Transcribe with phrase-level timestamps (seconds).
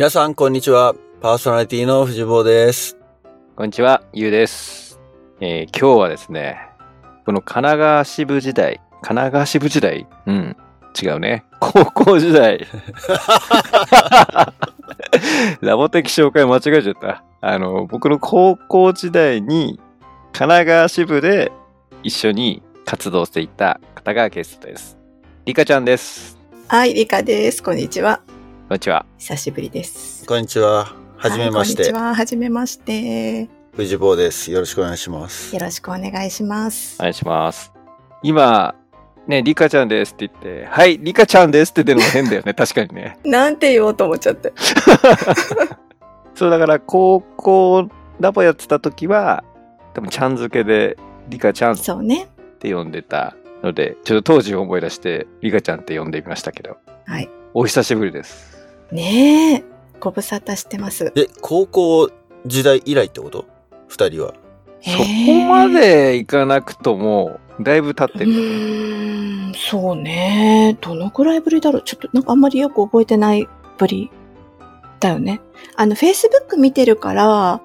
[0.00, 0.94] 皆さん、こんにちは。
[1.20, 2.96] パーソナリティの藤坊です。
[3.54, 4.98] こんにちは、ゆうです。
[5.42, 6.56] えー今日はですね、
[7.26, 10.56] この神奈川支部時代、神奈川支部時代うん、
[11.02, 11.44] 違うね。
[11.60, 12.64] 高校時代。
[15.60, 17.22] ラボ的紹介間違えちゃった。
[17.42, 19.78] あの、僕の高校時代に
[20.32, 21.52] 神奈川支部で
[22.02, 24.96] 一緒に活動していた方がゲストです。
[25.44, 26.38] リカちゃんです。
[26.68, 27.62] はい、リカです。
[27.62, 28.22] こんにちは。
[28.70, 29.04] こんにちは。
[29.18, 30.24] 久しぶりです。
[30.26, 30.94] こんにちは。
[31.16, 32.04] はじめましてはいこんにち。
[32.04, 32.14] は。
[32.14, 33.40] はじめまして。
[33.40, 34.52] よ藤坊です。
[34.52, 35.58] よろしくお願いします。
[35.58, 37.02] ろしくお願いしますお。
[37.02, 37.72] 願いします。
[38.22, 38.76] 今、
[39.26, 42.54] ね、リカちゃんですって言って、はい、リカちゃんですって出るのも変だよね。
[42.54, 43.18] 確かにね。
[43.24, 44.52] なんて言おうと思っちゃって。
[46.36, 47.88] そう、だから、高校
[48.20, 49.42] ラボやってた時は、
[49.94, 50.96] 多分ちゃん付けで、
[51.28, 52.28] リカちゃんっそうね。
[52.60, 53.34] て呼んでた
[53.64, 57.28] ので、ちょっと当時を思い出して、リカちゃんって呼んでみましたけど、はい。
[57.52, 58.49] お久しぶりです。
[58.92, 59.64] ねえ。
[60.00, 61.12] ご無沙汰してます。
[61.14, 62.10] え、高校
[62.46, 63.46] 時代以来ってこと？
[63.88, 64.34] 二人は。
[64.82, 68.32] そこまでいかなくとも、だいぶ経っうてる。
[68.32, 70.78] ーん、そうね。
[70.80, 71.82] どのくらいぶりだろう？
[71.82, 73.46] ちょっとなんかあんまりよく覚えてない
[73.76, 74.10] ぶり
[75.00, 75.40] だよね。
[75.76, 77.60] あの、Facebook 見てるから、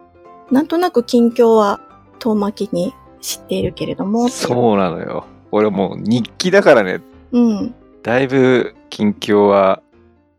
[0.52, 1.80] なんとなく近況は
[2.20, 4.28] 遠巻きに知っているけれども。
[4.28, 5.26] そうなのよ。
[5.52, 7.40] 俺もう日記だからね、う。
[7.40, 7.76] うん。
[8.04, 9.82] だいぶ近況は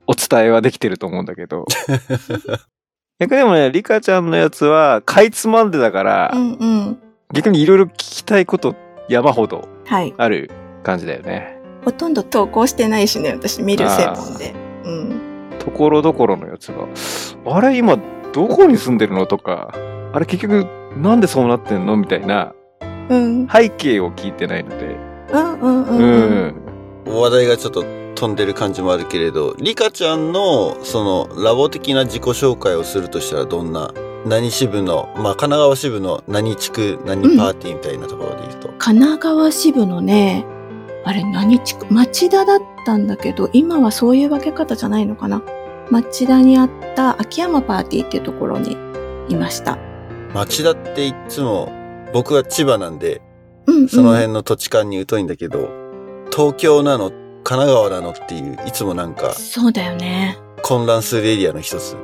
[0.07, 1.67] お伝えはできてると思うんだけど。
[3.19, 6.99] 逆にでもね、リカちゃんのやつは、かいつまんでだから、うんうん。
[7.33, 8.75] 逆にいろいろ聞きたいこと
[9.09, 10.15] 山ほどはい。
[10.17, 10.51] ある
[10.83, 11.59] 感じだよね。
[11.85, 14.55] ほとんど投稿してないしね、私見る専門で。
[14.85, 15.21] うん。
[15.59, 16.87] ところどころのやつが、
[17.47, 17.97] あれ今
[18.33, 19.73] どこに住んでるのとか、
[20.13, 22.53] あれ結局なんでそうなってんのみたいな
[23.09, 23.49] うん。
[23.49, 24.97] 背景を聞いてないので。
[25.33, 26.55] うんうんううん。
[27.07, 27.21] うん、ん。
[27.21, 27.85] 話題がちょっと
[28.17, 33.93] 飛んでる感じもあるけれど、リカちゃんの、その、ラボ的な自己紹介をするとしたらどんな、
[34.27, 38.69] 何支部の、まあ、神奈川支部の何地区、何パーティーみたいなところで言うと。
[38.79, 40.45] 神奈川支部のね、
[41.05, 45.43] あれ何地区町田だったんだけど、今はそういう分け方じゃないのかな。
[45.91, 48.77] 町田にあった秋山パーティーっていうところに
[49.29, 49.79] いました。
[50.35, 51.71] 町田っていつも、
[52.13, 53.23] 僕は千葉なんで、
[53.67, 53.89] うん、うん。
[53.89, 55.69] その辺の土地勘に疎いんだけど、
[56.33, 57.13] 東京なの、
[57.49, 60.37] 神奈川なのっていう、いつもなんかそうだよね。
[60.65, 61.97] 混乱するエリアの一つ。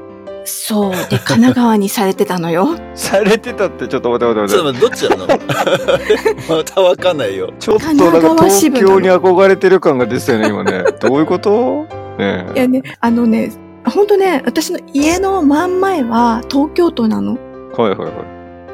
[0.45, 0.91] そう。
[0.93, 2.77] で、神奈川にされてたのよ。
[2.95, 6.57] されてたってちょっと待って待ってちょっと待って、どっちなの？
[6.59, 7.53] またわかんないよ。
[7.59, 10.85] ちょっと神なんか奈川支東京に憧れてる感が出てたよね、今ね。
[11.01, 11.87] どういうこと？
[12.19, 13.51] ねいやね、あのね、
[13.85, 17.33] 本当ね、私の家の真ん前は東京都なの。
[17.77, 18.11] はいはいはい。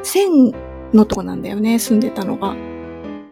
[0.03, 0.53] 線
[0.93, 2.53] のとこなんだよね、住んでたのが。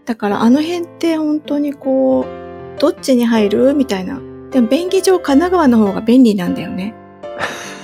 [0.06, 2.47] だからあの辺って本当にこう、
[2.80, 3.74] どっちに入る？
[3.74, 4.20] みたいな。
[4.52, 6.94] でも便宜上神奈川の方が便利なんだよね。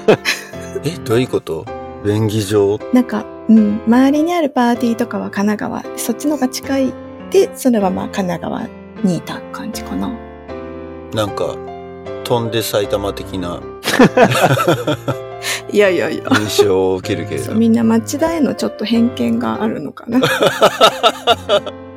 [0.86, 1.66] え、どういうこと？
[2.06, 2.80] 便宜上？
[2.94, 5.98] なんか、うん、周りにあるパーティーとかは神奈川。
[5.98, 6.94] そっちの方が近い。
[7.32, 8.68] で、それはまあ神奈川
[9.04, 10.12] にいた感じかな。
[11.14, 11.56] なんか、
[12.24, 13.60] 飛んで埼玉的な
[15.72, 16.24] いやいやいや。
[16.40, 17.54] 印象を受けるけれど。
[17.56, 20.20] みんな町田へのちょっと偏見があるのかな。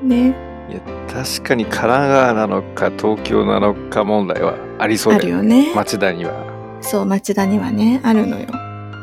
[0.03, 0.35] ね。
[0.71, 0.81] いや、
[1.13, 5.29] 確かに神奈川なのか東京なのか問題はありそうあだよ。
[5.29, 5.73] るよね。
[5.75, 6.33] 町田には。
[6.81, 8.47] そう、町田にはね、あるのよ。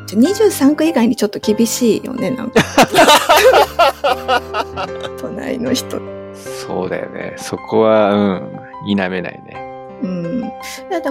[0.06, 2.62] じゃ23区以外にちょっと厳しいよね、なんか。
[5.20, 6.00] 隣の人。
[6.34, 7.34] そうだよね。
[7.38, 10.00] そこは、うん、否めないね。
[10.04, 10.42] うん。
[10.42, 10.52] だ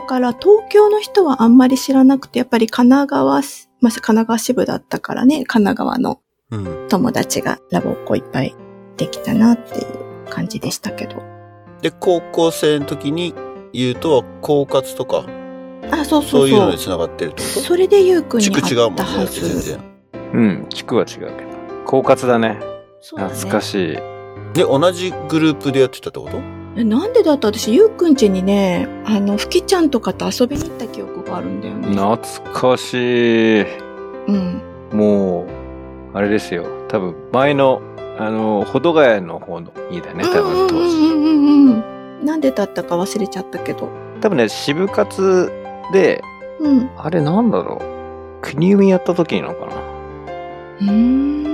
[0.02, 6.18] から、東京の人はあんまり知らなくて、やっぱり神奈川し、まあ、神奈川支部だったからね、神奈川の
[6.50, 6.86] うん。
[6.91, 8.54] 友達がラボっ子いっぱい
[8.98, 11.22] できたなっていう感じでしたけど。
[11.82, 13.34] で、高校生の時に
[13.72, 15.25] 言うとは、婚活とか、
[15.91, 16.48] あ、そうそそううそう。
[16.48, 17.60] いうので繋がってるってこと？
[17.60, 19.62] それでゆうくんに地区違う会もんね、ったはず。
[19.62, 19.81] 全然。
[20.32, 21.32] うん、地区は違うけど。
[21.84, 22.59] 狡猾だね。
[23.00, 23.97] そうだね懐かしい。
[24.54, 26.39] で、同じグループでやってたってこと？
[26.77, 27.48] えなんでだった？
[27.48, 31.89] 私、ゆうくん家にね、あの、ふきちゃんとかと遊びに行った記憶があるんだよね。
[31.89, 32.16] 懐
[32.54, 33.60] かしい。
[34.28, 34.62] うん。
[34.92, 35.47] も
[36.15, 36.65] う、あれですよ。
[36.89, 37.83] 多分、前の、
[38.18, 40.97] あの、保土ヶ谷の方の家だね、多分当時。
[40.98, 41.82] うんうんうんうん
[42.20, 42.26] うん。
[42.26, 43.88] なんでだったか忘れちゃったけど。
[44.20, 45.50] 多分ね、渋活
[45.92, 46.22] で、
[46.60, 46.91] うん。
[46.97, 48.41] あれなんだろう。
[48.42, 49.72] 国生やった時なのかな。
[50.80, 51.53] うーん。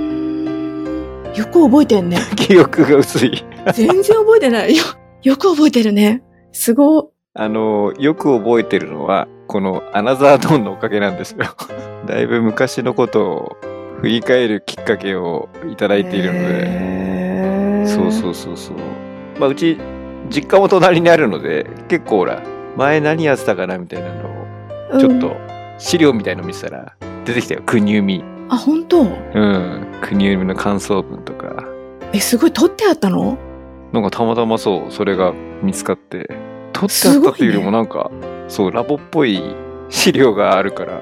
[1.35, 2.19] よく覚えてんね。
[2.37, 3.45] 記憶が薄い。
[3.75, 4.83] 全然覚えてないよ。
[5.23, 6.23] よく覚えてるね。
[6.53, 11.47] すごあの、よく覚えてるのは、このアナザードーンのおかげなんですよ。
[12.07, 13.57] だいぶ昔のことを
[14.01, 18.77] 振り返るきっかけをいただいているので、そうそうそうそう。
[19.41, 19.79] まあ、うち、
[20.31, 22.43] 実家も隣にあるので、結構ほら、
[22.77, 24.29] 前何やってたかなみたいなの
[24.95, 25.37] を、ちょっと
[25.79, 27.63] 資料みたいの見せたら出てきたよ。
[27.67, 28.23] 国生み。
[28.49, 29.03] あ、本当？
[29.03, 29.87] うん。
[30.01, 31.65] 国生みの感想文とか。
[32.13, 32.53] え、すごい。
[32.53, 33.37] 取ってあったの？
[33.93, 36.29] なんかたまたまそうそれが見つかって。
[36.73, 38.11] 撮ってあったっていうよりもなんか、
[38.47, 39.43] そうラボっぽい
[39.89, 41.01] 資料があるから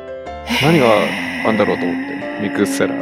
[0.63, 0.87] 何が
[1.47, 2.95] あんだろうと思ってめくったら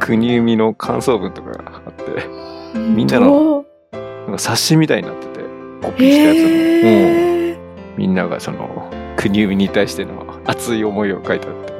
[0.00, 2.52] 国生みの感想文とかがあって。
[2.74, 5.40] みんなのなんか冊子みたいになってて
[5.82, 7.58] コピーしたやつの、うん、へー
[7.96, 11.72] みんながその国生みに対しての熱い思いを書いてあって。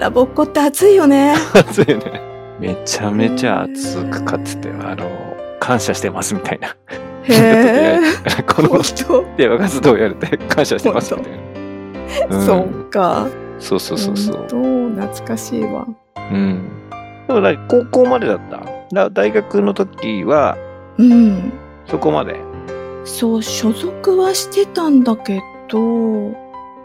[0.00, 1.34] ラボっ子って熱いよね。
[1.54, 2.20] 熱いよね。
[2.58, 5.08] めちゃめちゃ熱く書っててあの
[5.60, 6.76] 感謝してますみたいな。
[7.22, 8.00] へえ。
[8.42, 8.82] この
[9.36, 12.46] 電話活動をやれて感謝してますみたいな、うん。
[12.46, 13.28] そうか。
[13.60, 14.36] そうそうそうそう。
[14.96, 15.86] 懐かしいわ。
[16.32, 16.70] うん。
[17.26, 18.62] でもな高校までだった
[18.92, 20.56] だ大学の時は
[20.98, 21.52] うん。
[21.86, 22.40] そこまで。
[23.04, 26.32] そう、所属はしてたんだけど、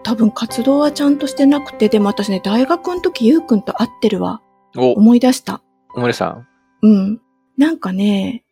[0.04, 4.42] 多分活動はちゃんとしてなくて、でも私ね、大学の時ゆうくんと会ってるわ。
[4.78, 5.62] お、思い出した。
[5.96, 6.48] おもれさん。
[6.82, 7.22] うん。
[7.58, 8.44] なんかね、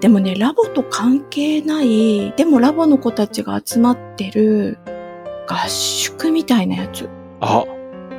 [0.00, 4.78] でもね、ラボと関係ない、でもラボの子たちが集まってる
[5.46, 7.08] 合宿みたいなやつ。
[7.40, 7.64] あ、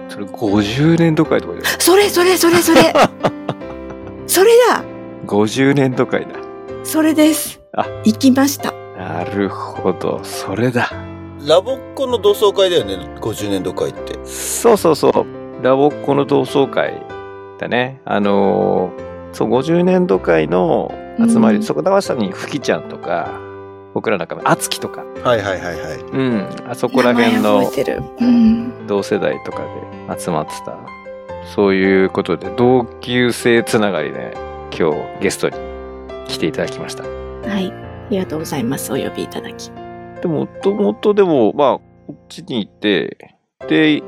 [0.09, 1.65] それ50年度会とかで。
[1.79, 2.81] それそれそれそれ
[4.27, 4.83] それだ
[5.25, 6.27] 50年度会だ。
[6.83, 7.59] それです。
[7.73, 8.73] あ行きました。
[8.97, 10.89] なるほど、それだ。
[11.45, 14.17] ラボっ子の同窓会だよね、50年度会って。
[14.25, 15.63] そうそうそう。
[15.63, 17.01] ラボっ子の同窓会
[17.59, 18.01] だね。
[18.05, 23.29] あのーそう、50年度会の集まり、うんそこだまさにふきちゃんとか、
[23.97, 25.97] 僕らなんか、あつきとか、はいはいはいはい。
[25.97, 27.63] うん、あそこら辺の。
[28.85, 29.63] 同世代とか
[30.13, 30.77] で集まってた。
[31.55, 34.37] そういうことで、同級生つながりで、
[34.77, 35.55] 今日ゲストに
[36.27, 37.05] 来ていただきました。
[37.05, 37.09] は
[37.59, 37.71] い。
[37.71, 38.93] ありがとうございます。
[38.93, 39.71] お呼びいただき。
[40.21, 43.35] でも、もともとでも、まあ、こっちに行って、
[43.67, 44.01] で、い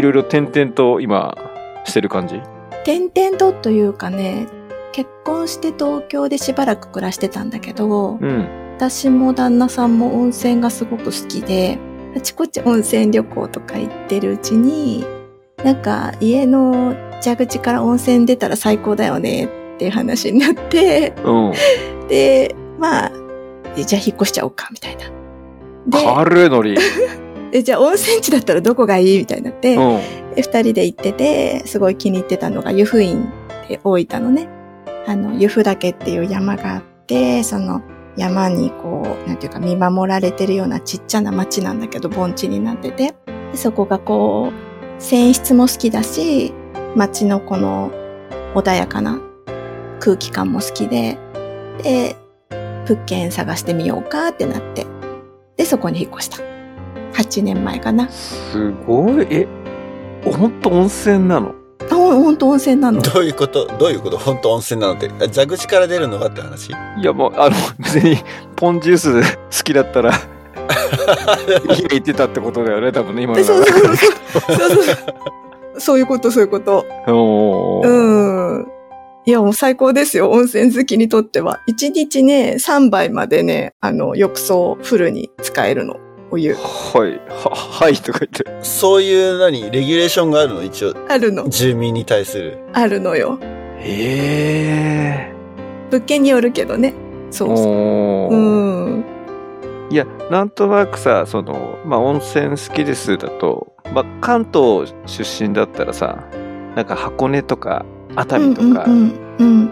[0.00, 1.36] ろいろ転々と今、
[1.82, 2.40] してる感じ？
[2.84, 4.46] 点々とというかね、
[4.92, 8.61] 結婚して東京でしばらく暮らしてたんだけど、うん。
[8.82, 11.78] 私も旦那さんも温泉がすごく好きで、
[12.16, 15.04] あちこち温泉旅行とか行ってるうちに、
[15.62, 19.48] なんか家の蛇口から温泉出たら最高だよねっ
[19.78, 22.08] ていう話になって、うん。
[22.08, 23.12] で、まあ、
[23.76, 25.04] えじゃあ引っ越しちゃおうか、みたいな。
[25.86, 26.76] で軽いのり。
[27.54, 29.78] え、じゃあ温泉地だったらどこがいいみたいになって、
[30.34, 33.30] 二人で行ってて、すごい気に入ってたのが湯布院
[33.68, 34.48] で大分のね、
[35.06, 37.80] あの、湯布岳っていう山があって、その
[38.16, 43.14] 山にこう、なんていうか見守られてるようなちっちゃな町なんだけど、盆地になってて、
[43.54, 46.52] そこがこう、泉質も好きだし、
[46.94, 47.90] 町のこの
[48.54, 49.18] 穏やかな
[49.98, 51.18] 空気感も好きで、
[51.82, 52.16] で、
[52.86, 54.86] 物件探してみようかってなって、
[55.56, 56.38] で、そこに引っ越した。
[57.14, 58.08] 8年前かな。
[58.08, 59.26] すごい。
[59.30, 59.46] え、
[60.24, 61.54] ほんと温泉なの？
[61.92, 63.00] あ、ほんほんと温泉なの？
[63.02, 63.66] どういうこと？
[63.78, 64.18] どういうこと？
[64.18, 65.08] 本当温泉なのって。
[65.08, 66.70] あ蛇口から出るのかって話？
[66.70, 68.16] いや、もう、あの、別に、
[68.56, 70.12] ポンジュース好きだったら、
[71.68, 74.68] 家行ってたってことだよね、多分ね、今のでそうそうそうそう。
[74.68, 74.96] そうそう。
[75.78, 76.84] そういうこと、そういうこと。
[77.06, 78.66] うん。
[79.24, 80.30] いや、もう最高ですよ。
[80.30, 81.60] 温泉好きにとっては。
[81.68, 85.96] 1日ね、3杯までね、あの、浴槽フルに使えるの。
[86.32, 86.54] お湯。
[86.54, 86.58] は
[87.06, 88.64] い、は、はいとか言って。
[88.64, 90.62] そういう何レギュレーションがあるの？
[90.62, 90.94] 一応。
[91.08, 91.46] あるの。
[91.50, 92.58] 住民に対する。
[92.72, 93.38] あるのよ。
[93.78, 95.32] ええ
[95.90, 96.94] 物件によるけどね。
[97.30, 98.34] そうそう。
[98.34, 98.36] う
[98.98, 99.04] ん。
[99.90, 106.24] いや、なんとなくさ、その、まあ、温泉好きですだと、まあ、関東出身だったらさ、
[106.74, 107.84] なんか箱根とか
[108.16, 108.86] 熱海とか。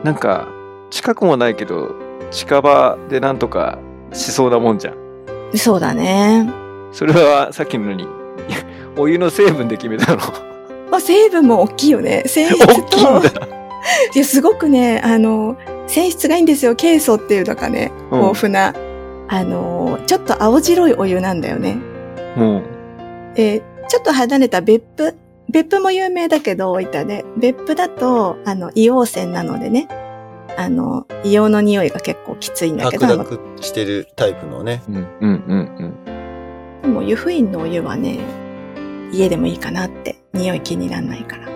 [0.05, 0.49] なんか
[0.91, 1.95] 近くもないけど、
[2.31, 3.79] 近場でなんとか
[4.13, 5.00] しそうなもんじゃん。
[5.53, 5.59] うん。
[5.59, 6.51] そうだね。
[6.93, 8.07] それはさっきのに、
[8.97, 10.19] お湯の成分で決めたの？
[10.91, 12.23] まあ、成分も大きいよね。
[12.27, 13.21] 泉 質大きいんと。
[13.21, 13.49] だ。
[14.15, 16.75] いや、すごくね、あの、泉質がいいんですよ。
[16.75, 18.75] ケイ素っていうのがね、うん豊富な、
[19.29, 21.79] あの、ちょっと青白いお湯なんだよね。
[22.37, 22.63] うん。
[23.35, 25.15] で、ちょっと離れた別府、
[25.49, 27.25] 別府も有名だけど、大分で。
[27.37, 29.89] 別府だと、あの、硫黄泉なのでね、
[30.57, 34.83] あの、硫黄の匂いが結構きついんだけど、白濁してるタイプのね。
[34.89, 38.19] うん、うん、うん、でも湯布院のお湯はね、
[39.13, 41.49] 家でもいいかなって、匂い気にならないから。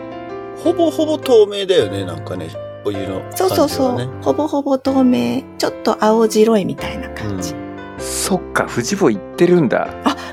[0.56, 2.48] ほぼほぼ透明だよね、なんかね。
[2.86, 3.30] お湯の感じはね。
[3.34, 4.08] そうそうそう。
[4.22, 5.42] ほぼほぼ透明。
[5.58, 7.54] ちょっと青白いみたいな感じ。
[7.54, 7.60] うん。
[7.98, 9.88] そっか、富士坊行ってるんだ。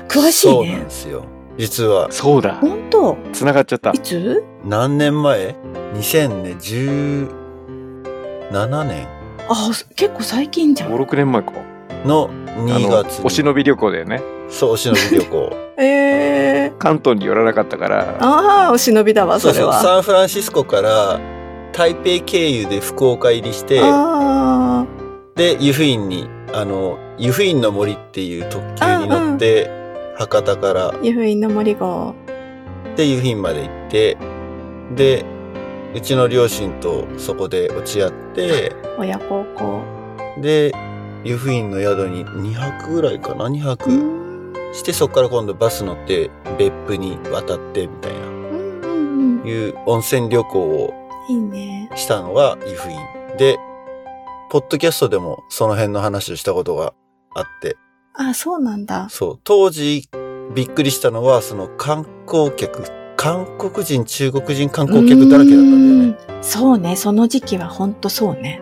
[0.08, 0.90] 詳しいそうなんねで。
[0.90, 1.24] すよ。
[1.58, 2.54] 実は、そうだ。
[2.54, 3.16] 本当？
[3.32, 3.98] 繋がっちゃったい。
[3.98, 4.42] つ？
[4.64, 5.54] 何年前？
[8.52, 9.06] ?2017 年
[9.48, 10.92] あ、結構最近じゃん。
[10.92, 11.52] 5、6年前か。
[12.04, 14.20] のあ2の月お忍び旅行だよね。
[14.48, 15.50] そう、お忍び旅行。
[15.78, 15.86] え
[16.68, 19.80] え関東に寄らなかったから、ああ、お忍びだわ、そそうそう、れは。
[19.80, 21.18] サンフランシスコから
[21.72, 24.84] 台北経由で福岡入りして、あ
[25.36, 29.70] で、湯布院に、あの、湯布院の森っていう特急に乗って、
[30.18, 32.14] 博多からあ、湯布院の森号。
[32.96, 34.16] で湯布院まで行って、
[34.94, 35.24] で、
[35.94, 39.82] うちの両親とそこで落ち合って、親孝行。
[40.40, 40.72] で、
[41.24, 44.52] 湯布院の宿に2泊ぐらいかな ?2 う泊ん。
[44.72, 49.46] して、そこから今度バス乗って別府に渡ってみたいな、うんうんうん。
[49.46, 50.94] いう温泉旅行を
[51.28, 51.90] いいね。
[51.94, 52.98] したのが湯布院。
[53.36, 53.58] で、
[54.50, 56.94] ポッドキャストでもその辺の話をしたことが
[57.34, 57.76] あって、
[58.14, 59.08] あ、そうなんだ。
[59.10, 60.08] そう、当時
[60.54, 62.82] びっくりしたのは、その観光客、
[63.22, 66.18] 韓国人、中国人観光客だらけだったんだよね。
[66.28, 66.42] うん。
[66.42, 68.60] そうね、その時期はほんとそうね。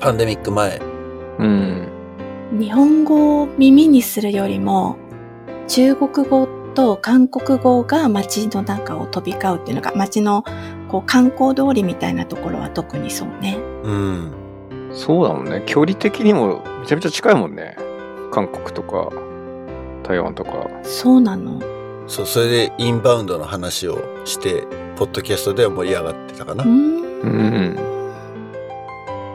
[0.00, 0.82] パンデミック前。
[1.38, 1.88] うん。
[2.58, 4.96] 日本語を耳にするよりも、
[5.68, 10.42] 中国語と韓国語が街の中を飛び交うっていうのが、街の
[10.88, 13.58] こう観光通りみたいなところは特にそうね。
[13.84, 14.32] うん。
[14.92, 15.62] そうだもんね。
[15.66, 17.76] 距離的にもめちゃめちゃ近いもんね。
[18.32, 19.08] 韓国とか、
[20.02, 20.68] 台湾とか。
[20.82, 21.73] そうなの。
[22.06, 26.64] そう、それでインバウンドの話をして、ポッドキャストでは盛り上がってたかな。
[26.64, 27.78] うーんうん。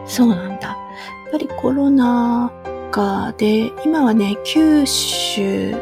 [0.06, 0.68] そうなんだ。
[0.70, 2.52] やっぱりコロナ
[2.92, 5.76] 禍で、今はね、九州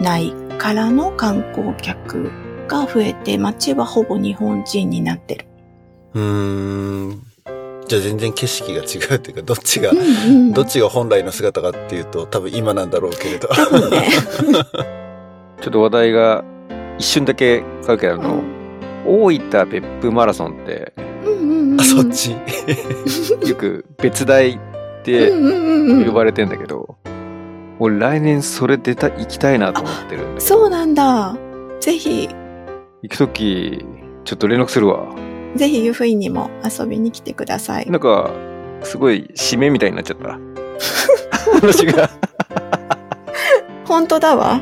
[0.00, 2.30] 内からの観光客
[2.68, 5.46] が増えて、街はほぼ日本人になってる。
[6.14, 6.22] うー
[7.12, 7.22] ん。
[7.86, 10.02] じゃあ全然景色が違うっていうか、どっちがう、んう
[10.50, 10.52] ん。
[10.52, 13.48] どっちが本来の姿かっていうと、多分今なんだろうけれど。
[13.48, 14.08] 多分ね。
[15.60, 16.44] ちょっと話題が
[16.98, 18.42] 一瞬だけ変わるけど、あの、
[19.06, 20.92] 大分別府マラソンって、
[21.24, 21.80] うんうんうん。
[21.80, 22.32] あ、そっち。
[23.48, 26.06] よく別大っうんて。
[26.06, 26.96] 呼ばれてんだけど、
[27.78, 30.22] 俺来年それ出た、行きたいなと思ってる。
[30.38, 31.36] そうなんだ。
[31.80, 32.28] ぜひ、
[33.02, 33.84] 行くとき、
[34.24, 35.06] ちょっと連絡するわ。
[35.56, 37.90] ぜひ湯布院にも遊びに来てください。
[37.90, 38.30] なんか、
[38.82, 40.38] すごい締めみたいになっちゃった。
[41.60, 42.08] 話が。
[43.84, 44.60] 本当だわ。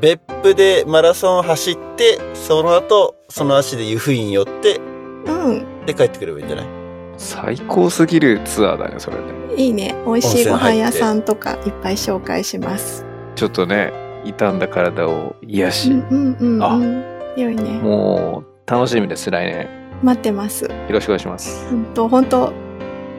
[0.00, 4.80] 別府でマラソン走って、その後、その足で湯布院寄って、
[5.26, 5.86] うん。
[5.86, 6.66] で帰ってくればいいんじゃない？
[7.16, 9.22] 最高すぎるツアーだね、それね。
[9.56, 9.94] いいね。
[10.06, 13.04] 美味しいご飯屋さんとかいっぱい紹介します。
[13.34, 13.92] ちょっとね、
[14.24, 17.04] 傷んだ体を癒し、うんうんうん、あうん。
[17.36, 17.78] 良いね。
[17.80, 19.68] もう楽しみです、来年。
[20.02, 20.64] 待ってます。
[20.64, 21.68] よろしくお願いします。
[21.70, 22.52] 本当本当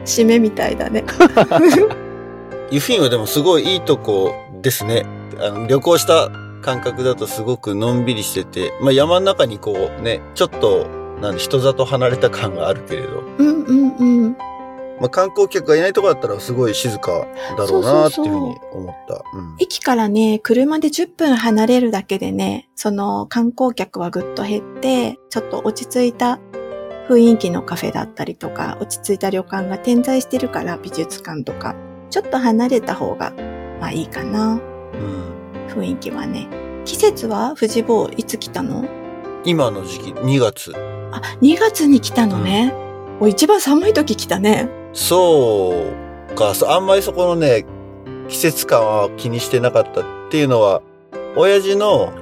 [0.04, 1.04] 締めみたいだね。
[2.70, 5.04] 湯布院はでもすごいいいとこですね。
[5.42, 6.28] あの旅行した
[6.60, 10.86] 感覚だとすごくのんびりしてて、まあ山の中にこうね、ちょっと、
[11.20, 14.36] なんで人里離れた感があるけれど、うんうんうん。
[15.00, 17.26] まあ観光客がいないとこだったらすごい静か
[17.56, 19.14] だろうなっていうふうに思った。
[19.34, 26.38] うん駅からね、車で10分離れるだけでね、その観光客はぐっと減って、ちょっと落ち着いた
[27.08, 31.74] 雰囲気のカフェだったりとか、落ち着いた旅館が点在してるから美術館とか、
[32.10, 33.32] ちょっと離れた方が、
[33.80, 34.60] まあいいかな。
[34.94, 35.29] うん
[35.70, 36.48] 雰囲気はね。
[36.84, 38.84] 季節は藤坊いつ来たの？
[39.44, 40.72] 今の時期、2月。
[41.12, 42.74] あ、2月に来たのね。
[43.20, 44.68] お、一番寒い時来たね。
[44.92, 45.74] そ
[46.30, 47.64] うか、あんまりそこのね、
[48.28, 50.82] 季節感は気にしてなかったっていうのは、
[51.36, 52.12] 親父の、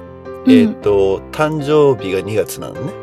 [0.45, 2.93] うんえっ、と、誕生日が2月なのね。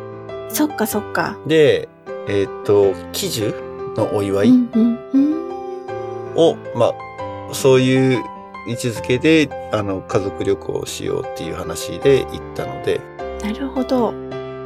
[0.49, 1.37] そっかそっか。
[1.47, 1.89] で、
[2.29, 3.55] えっ、と、喜寿
[3.97, 6.35] のお祝いうんうんうん。
[6.37, 8.25] を、まあ、そういう
[8.67, 13.01] 位置づけで、あの、家族旅行をしようっていう話で行ったので、
[13.43, 14.13] なるほど。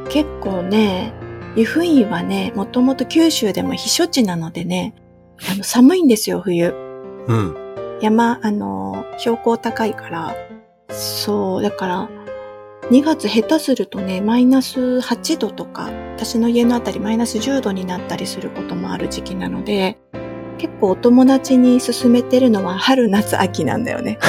[0.09, 1.13] 結構ね、
[1.55, 4.93] 湯布院はね、もともと九州でも避暑地なのでね、
[5.51, 6.73] あの、寒いんですよ、冬。
[7.27, 7.55] うん。
[8.01, 10.35] 山、あの、標高高いから。
[10.89, 12.09] そう、だから、
[12.89, 19.97] 2月下手するとね、マイナス8度とか、私の家のあたりマイナス10度になったりすることもある時期なので、
[20.61, 24.19] 結構お友達に勧めてるのは春、夏、秋なんだよね。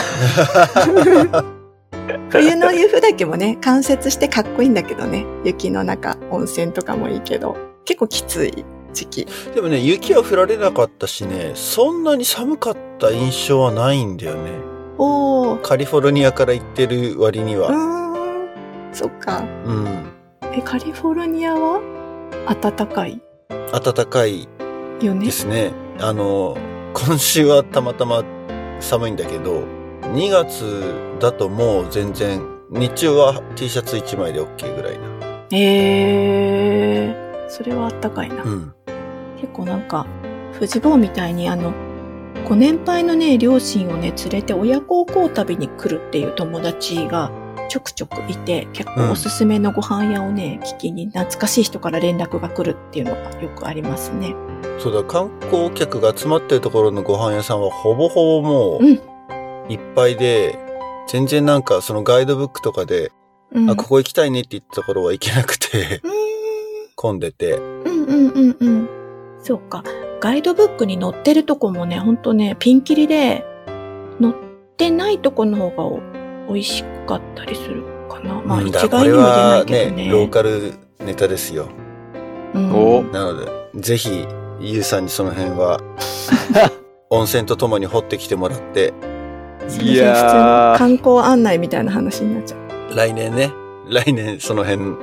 [2.31, 5.27] 冬の湯布岳もね、関節してかっこいいんだけどね。
[5.45, 9.27] 雪の中、温泉とかもいいけど、結構きつい時期。
[9.55, 14.53] でもね、雪は降られなかったしね、そんなに寒かった印象はないんだよね。
[14.97, 17.69] おー、カリフォルニアから行ってる割には。
[17.69, 19.45] うーん、そっか。
[19.67, 19.87] うん。
[20.55, 21.83] え、カリフォルニアは
[22.63, 23.21] 暖かい？
[23.71, 24.49] 暖かい
[25.07, 25.33] よねで。
[25.33, 25.73] すね。
[26.01, 26.57] あの、
[26.95, 28.25] 今週はたまたま
[28.81, 29.65] 寒いんだけど、
[30.03, 35.05] 2月だともう全然、日中は T シャツ1枚で OK ぐらいな。
[35.53, 38.43] えー、それは暖かいな。
[38.43, 38.75] うん。
[39.41, 40.07] 結構なんか、
[40.55, 41.73] 富士坊みたいにあの、
[42.49, 47.31] ご年配のね、両親をね、連れて親孝行旅に来るっていう友達が
[47.73, 54.35] ちょくちょくいて、結構おすすめのご飯屋をね、聞きに懐かしい人から連絡が来るっていうのがよくありますね。
[54.79, 59.01] そうだ、観光客が集まってるところのご飯屋さんはほぼほぼもううん
[59.71, 60.59] いっぱいで、
[61.09, 63.11] 全然なんかそのガイドブックとかで、
[63.53, 63.71] うん。
[63.71, 66.03] あ、ここ行きたいねって言ったところは行けなくて、
[66.95, 67.53] 混んでて。
[67.53, 68.89] うんうんうんうん。
[69.41, 69.83] そうか。
[70.21, 73.47] ガイドブックに載ってるとこもね、ほんとね、ピンキリで、
[74.21, 74.35] 載っ
[74.77, 76.01] てないとこの方がお
[76.49, 78.35] 美味しかったりするかな。
[78.45, 79.91] まあうん一概にも言えないけどね。
[79.91, 81.69] これはね、ローカルネタですよ。
[82.55, 84.27] うんおなので、ぜひ、
[84.61, 85.81] ゆうさんにその辺は、
[87.11, 88.93] 温泉とともに掘ってきてもらって、
[89.69, 92.97] いすいません普通のやー、観光案内みたいな話になっちゃう。
[92.97, 93.51] 来年ね、
[93.89, 94.97] 来年その辺、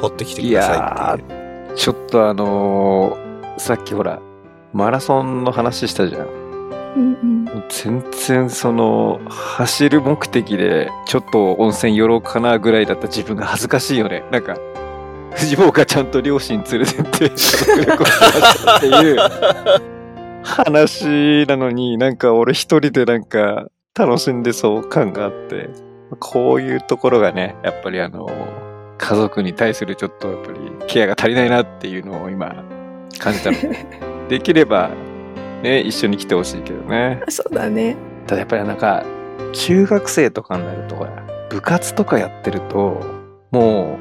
[0.00, 1.76] 掘ってきてくださいっていう。
[1.76, 4.20] ちょっとあのーさっきほら、
[4.72, 6.26] マラソンの話したじゃん。
[6.96, 7.64] うんうん。
[7.68, 14.24] 全然その、走る目的で、ちょっと温泉寄ろうかなぐらいだった自分が恥ずかしいよね。
[14.30, 14.56] なんか、
[15.32, 19.18] 藤坊がちゃんと両親連れてって、家族旅行したっていう
[20.42, 23.66] 話なのに、なんか俺一人でなんか
[23.96, 25.68] 楽しんでそう感があって、
[26.18, 28.28] こういうところがね、やっぱりあの、
[28.98, 32.64] 家族に対するちょっとやっぱりケアが足りないなっていうのを今
[33.18, 33.86] 感じたので、
[34.28, 34.90] できれば
[35.62, 37.22] ね、一緒に来てほしいけどね。
[37.28, 37.96] そうだね。
[38.26, 39.04] ただやっぱりなんか、
[39.52, 41.10] 中学生とかになると、ほら、
[41.50, 43.00] 部活とかやってると、
[43.50, 43.98] も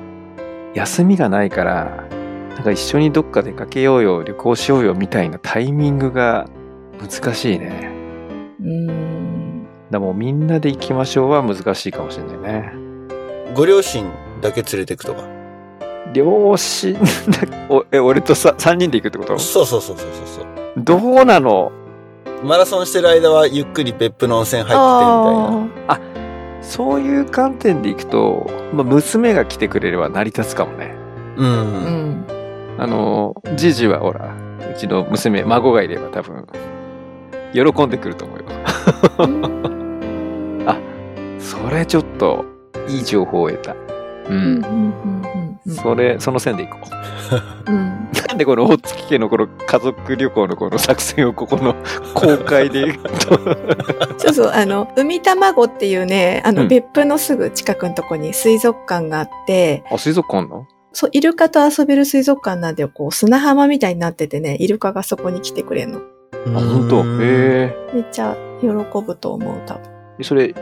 [0.73, 2.07] う、休みがないから、
[2.55, 6.47] なんか一緒にどっか出かけようよ、旅行しようよみたいなタイミングが
[6.99, 7.91] 難しいね。
[8.59, 9.63] うーん。
[9.89, 12.73] だからもうみんなで行きましょうは難しいかもしれないね。
[13.55, 14.05] ご両親
[14.41, 15.23] だけ連れてくとか？
[16.13, 16.99] 両親だ
[17.69, 19.39] おえ、俺とさ3人で行くってこと？
[19.39, 20.45] そうそうそうそうそうそう。
[20.83, 21.71] どうなの？
[22.43, 25.67] マラソンしてる間はゆっくり別府の温泉入ってみたいな。
[25.87, 25.99] あ
[26.61, 30.93] そういう観点で行くと、まあ、娘が来てくれれば成り立つかもね。
[31.37, 31.43] う。
[31.43, 32.25] ーうんん。
[32.77, 36.45] あの、じいじはほら、うちの娘、孫がいれば多分、
[37.53, 38.45] 喜んでくると思うよ。
[40.67, 40.77] あ
[41.39, 42.45] それちょっと、
[42.87, 43.73] いい情報を得た。
[43.73, 43.77] う
[44.29, 44.63] うんうんん。
[44.63, 44.71] うん
[45.33, 46.77] うんそれ、その線でいこ
[47.67, 47.71] う。
[47.71, 48.09] うん。
[48.27, 51.75] なんでこの大月家のこの家族旅行のこの作戦をここの
[52.13, 52.93] 公開で
[54.17, 60.67] そうそう、あの、海卵っていうね、あの、うん別府のすぐ近くのとこに水族館があって、あ、水族館あんの？
[60.93, 65.99] そう、イルカと遊べる水族館なんで、こう、砂浜みたいになっててね、イルカがそこに来てくれるの。
[65.99, 67.01] あ、本当？
[67.01, 69.83] うんへめっちゃ喜ぶと思う、多分。
[70.19, 70.23] え。
[70.23, 70.53] それ、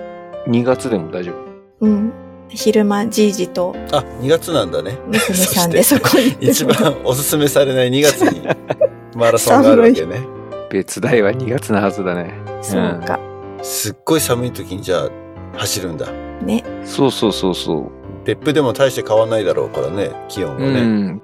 [0.47, 1.31] 2月でも大丈
[1.79, 1.85] 夫？
[1.85, 2.11] うん。
[2.49, 4.97] 昼間、じいじとあ、2月なんだね。
[5.07, 8.47] 娘さんでそそこに一番おすすめされない2月に
[9.15, 10.21] マラソンがあるわけね。
[10.69, 12.33] 別大は2月のはずだね。
[12.61, 13.19] そうか。
[13.61, 15.09] すっごい寒い時にじゃあ
[15.57, 16.07] 走るんだ。
[16.41, 16.63] ね。
[16.85, 17.91] そうそうそうそう。
[18.25, 20.67] 別府でも大して変わんないだろうからね、気温はね。
[20.67, 21.21] うん、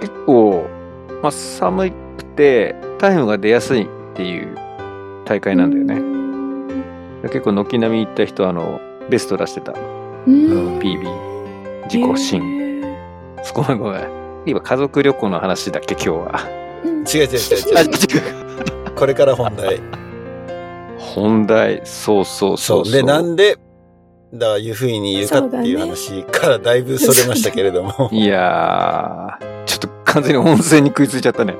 [0.00, 0.64] 結構、
[1.22, 4.56] まあ、寒くてタイムが出やすいっていう
[5.24, 6.02] 大会なんだよね。
[7.24, 9.72] 結構軒並み行った人はあのベスト出してた。
[10.26, 10.78] うん。
[10.78, 12.40] PB 自己新。
[12.82, 12.94] へ
[13.54, 14.08] ごめんごめん。
[14.46, 16.32] 今家族旅行の話だっけ今日は。
[16.84, 18.92] ーうん違う違う違あう違う。
[18.96, 19.80] これから本題。
[20.98, 22.84] 本題、そうそうそ。
[22.84, 23.58] そううで、なんで、
[24.32, 28.08] だから湯布院にいるかっていう話からだいぶそれましたけれども。
[28.12, 31.54] いやー、ちょっと完全に温泉に食いついちゃったね。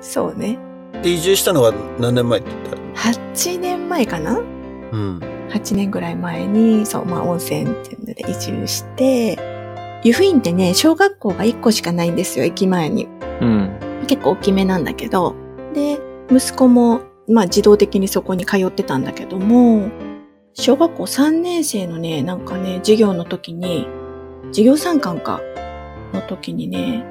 [0.00, 0.58] そうね。
[1.02, 4.38] で、移住したのは何年前って言った？8年前かな？
[4.92, 5.20] うん。
[5.50, 9.38] 8年ぐらい前に、そう、まあ温泉っていうので移住して、
[10.02, 13.08] 湯布院ってね、小学校が1個しかないんですよ、駅前に。
[13.40, 13.70] うん。
[14.06, 15.34] 結構大きめなんだけど。
[15.74, 15.98] で、
[16.30, 19.88] 息子も、まあ自動的にそこに通ってたんだけども、
[20.54, 23.86] 小学校3年生のね、なんかね、授業の時に、
[24.48, 25.40] 授業参観か、
[26.12, 27.04] の時にね、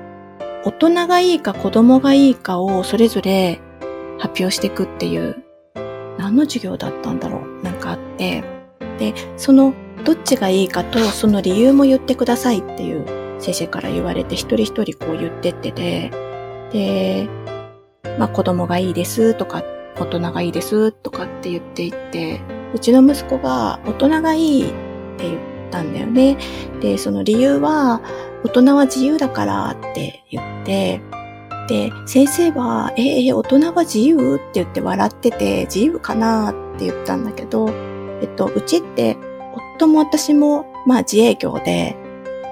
[0.66, 3.62] 大人がいいか子供がいいかをそれぞれ
[4.18, 5.44] 発表していくっていう、
[6.30, 7.64] 何の授業だったんだろう？
[7.64, 8.44] なんかあって、
[9.00, 9.74] で、その、
[10.06, 16.12] どっちがいいかと、その理由も言ってくださいっていう先生から言われて、一人一人こう言ってってて、
[16.72, 17.28] で、
[18.20, 19.64] まあ子供がいいですとか、
[19.98, 22.42] 大人がいいですとかって言っていって、
[22.76, 24.74] うちの息子が大人がいいっ
[25.18, 25.38] て言っ
[25.72, 26.38] たんだよね。
[26.80, 28.02] で、その理由は、
[28.44, 31.02] 大人は自由だからって言って、
[31.70, 34.38] で、先生は、え、え、大人は自由？
[34.38, 36.50] って言って笑ってて、自由かな？
[36.50, 37.70] って言ったんだけど、
[38.22, 39.18] えっと、うちって、
[39.78, 41.96] 夫も私も、まあ自営業で、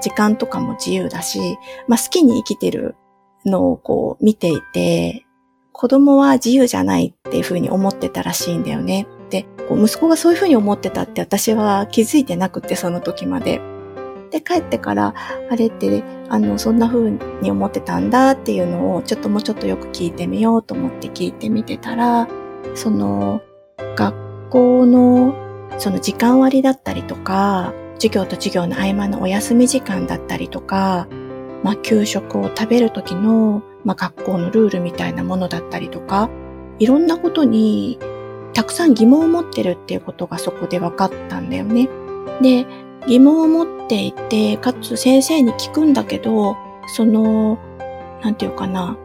[0.01, 2.95] 時間とかも自由だし、まあ好きに生きてる
[3.43, 5.25] のをこう見ていて、
[5.71, 9.07] 子供は自由じゃないっていうふうに思ってたらしいんだよね。
[9.31, 13.61] で、息子がそういうふうに思ってたって私は気づいてなくて、その時まで。
[14.31, 15.13] で、帰ってから、
[15.49, 17.11] あれって、あの、そんな風
[17.41, 22.27] に思ってたんだっていうのを、ちょっともうちょっとよく聞いてみようと思って聞いてみてたら、
[22.75, 23.41] その、
[23.95, 24.15] 学
[24.49, 25.33] 校の、
[25.77, 31.07] その時間割だったりとか、授業と授業の合間のお休み時間だったりとか、
[31.63, 36.29] まあ、給食を食べる時の、まあ、学校のルールみたいなものだったりとか、
[36.79, 37.97] いろんなことに
[38.53, 41.89] たくさん疑問を持ってるっていうことがそこで分かったんだよね。
[42.41, 42.65] で、
[43.07, 47.57] 疑問を持っていて、かつ先生に聞くんだけど、その、
[48.21, 48.97] なんていうかな、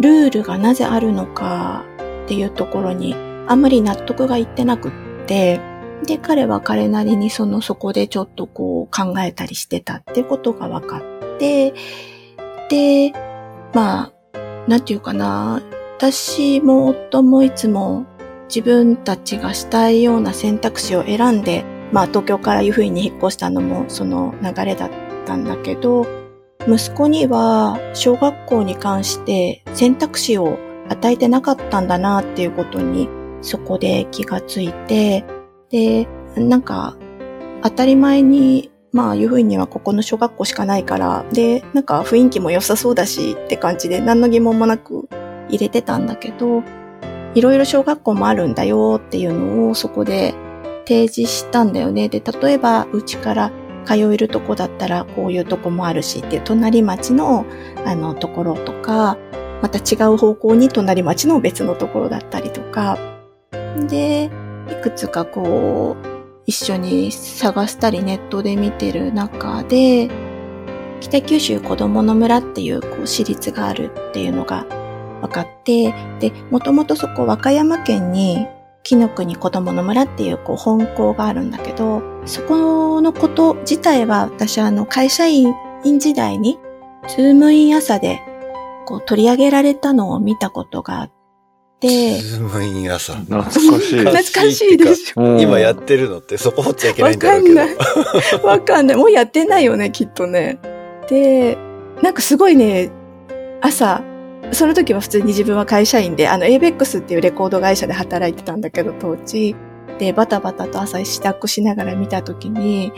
[0.00, 1.84] ルールがなぜあるのか
[2.24, 3.14] っていうところに
[3.48, 4.92] あんまり納得がいってなくっ
[5.26, 5.60] て、
[6.06, 11.74] で、彼は彼なりにそのそこでちょっとこう考えたりしてたってことが分かって、
[12.70, 13.12] で、
[13.74, 15.62] まあ、なんていうかな、
[15.98, 18.06] 私も夫もいつも
[18.48, 24.90] 自分たちがしたいような選択肢を選んでまあ東京からいうふうに引っ越したのもその流れだっ
[25.26, 26.06] たんだけど、
[26.66, 33.08] 息子には小学校に関して選択肢を与えてなかったんだなっていうことに
[33.40, 35.24] そこで気がついて、
[35.70, 36.96] で、なんか
[37.62, 45.08] 当たり前にまあ、いうふうにはここの小学校しかないから、で、なんか雰囲気も良さそうだしって感じで何の疑問もなく
[45.50, 46.62] 入れてたんだけど、
[47.34, 50.34] いろいろ小学校もあるんだよっていうのをそこで
[50.88, 52.08] 提示したんだよね。
[52.08, 53.52] で、例えば、うちから
[53.84, 57.44] 通えるとこだったら、こういうとこもあるしっていう、隣町の、
[57.84, 59.18] あの、ところとか、
[59.60, 62.98] また違う方向に隣町の別のところだったりとか、
[63.90, 64.30] で、
[64.70, 66.08] いくつかこう、
[66.46, 70.08] 一緒に探したりネットで見てる中で、
[71.00, 74.64] 北九州子供の村っていうこう私立があるっていうのが
[75.20, 78.46] 分かって、で、もともとそこ和歌山県に
[78.88, 85.54] きのくに子どもの村っていうこう本校があるんだけど、そこのこと自体は私あの会社員
[85.98, 86.58] 時代に
[87.06, 88.22] ズームイン朝で
[88.86, 91.12] こう取り上げられたのを見たことがあっ
[91.80, 93.12] て、ズームイン朝。
[93.16, 93.98] 懐かしい。
[93.98, 95.38] 懐かしいでしょ。
[95.38, 97.60] 今やってるのってそこ掘っちゃいけないんだろうけど。
[97.60, 97.84] わかんな
[98.40, 98.46] い。
[98.56, 98.96] わかんない。
[98.96, 100.60] もうやってないよね、きっとね。
[101.10, 101.58] で、
[102.02, 102.90] なんかすごいね、
[103.60, 104.02] 朝、
[104.52, 109.54] その時は普通に自分は会社員で、あの、ABEX っていうレコード会社で働いてたんだけど、当時。
[109.98, 112.92] で、バタバタと朝支度しながら見た時に、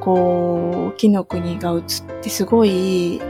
[0.00, 1.82] こう、木の国が映っ
[2.22, 3.20] てすごい、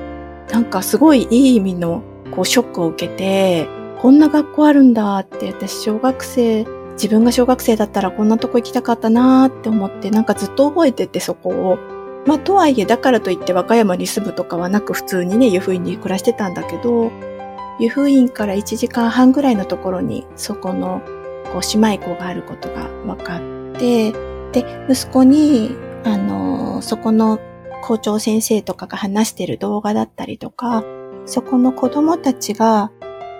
[0.51, 2.03] なんかすごいいい意味の、
[2.35, 3.69] こう、ショックを受けて、
[4.01, 11.79] こんな学校あるんだって、私小学生、自分が小学生だったらこんなとこ行きたかったなーって思って、なんかずっと覚えててそこを。
[12.27, 17.11] まあ、とはいえ、だからといって和歌山に住むとかはなく普通にね、湯布院に暮らしてたんだけど、
[17.79, 21.03] 湯布院から1時間半ぐらいのところに、そこの、
[21.53, 24.13] こう、姉妹校があることが分かって、
[24.53, 27.41] で、息子に、あの、そこの
[27.83, 30.85] 校長先生とかが話してる動画だったりとか、
[31.27, 32.91] そこの子供たちが、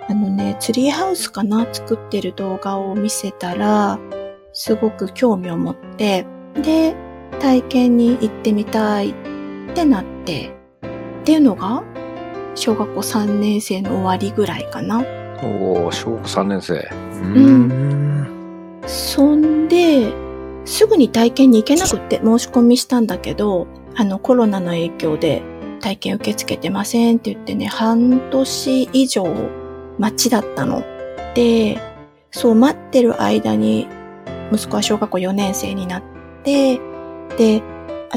[0.09, 3.99] あのね、ツリーハウスかな作ってる動画を見せたら、
[4.53, 6.95] すごく興味を持って、で、
[7.39, 9.13] 体験に行ってみたいっ
[9.73, 10.55] てなって、
[11.21, 11.83] っていうのが、
[12.55, 15.03] 小学校3年生の終わりぐらいかな。
[15.41, 16.89] おお小学3年生。
[17.21, 18.27] うん。
[18.85, 20.13] そんで、
[20.65, 25.41] すぐに体験に行けなくって申し込みしたんだけど、あのコロナの影響で
[25.81, 29.25] 体験受け付けてませんって言ってね、半年以上
[29.99, 30.83] 待ちだったの。
[31.35, 31.79] で、
[32.31, 33.87] そう待ってる間に
[34.51, 36.03] 息子は小学校4年生になっ
[36.43, 36.79] て、
[37.37, 37.61] で、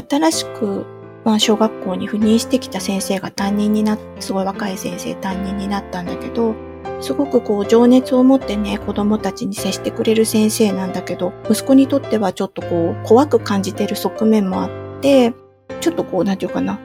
[0.09, 0.85] 新しく
[1.27, 6.55] まあ、小学校に赴任してきた先生が担任になっ、すごい若い先生担任になったんだけど、
[7.01, 15.33] すごくこう情熱を持ってね、子供たちに接してくれる先生なんだけど、息子にとってはちょっとこう、怖く感じてる側面もあって、
[15.81, 16.79] ちょっとこう、なんていうかな、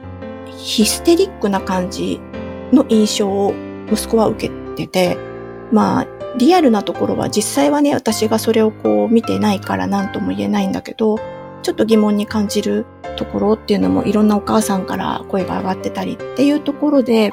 [0.57, 2.19] ヒステリックな感じ
[2.73, 3.53] の印象を
[3.89, 5.17] 息子は受けてて、
[5.71, 11.17] まあ、リアルなところは実際はね、私がそれをこう見てないから何とも言えないんだけど、
[11.63, 17.31] ちょっと疑問に感じるところっていうのもいろんなお母さんから声が上がってたりっていうところで、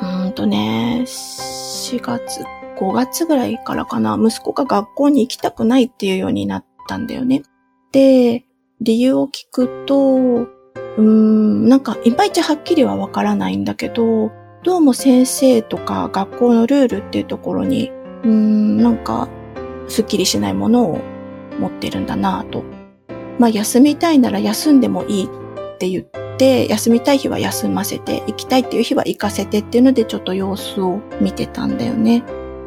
[0.00, 2.42] うーんとね、4月、
[2.78, 7.42] 5月ぐらいからかな、息子が学校に行きたくないっていうようになったんだよね。
[7.92, 8.44] で、
[8.80, 14.30] 理由を聞くと、うーん、なんかいまいちはっきりはわからないんだけど、
[14.62, 17.90] どうも先生とか学校のルールっていうところに、
[18.22, 19.28] うーん、なんか、
[19.88, 21.00] すっきりしないものを
[21.58, 22.64] 持ってるんだなぁと
[23.38, 25.28] まあ休みたいなら休んでもいいっ
[25.78, 32.22] て言って、休みたい日は休ませて、行きたいっていう日は行かせてっていうのでちょっと様子を見てたんだよね。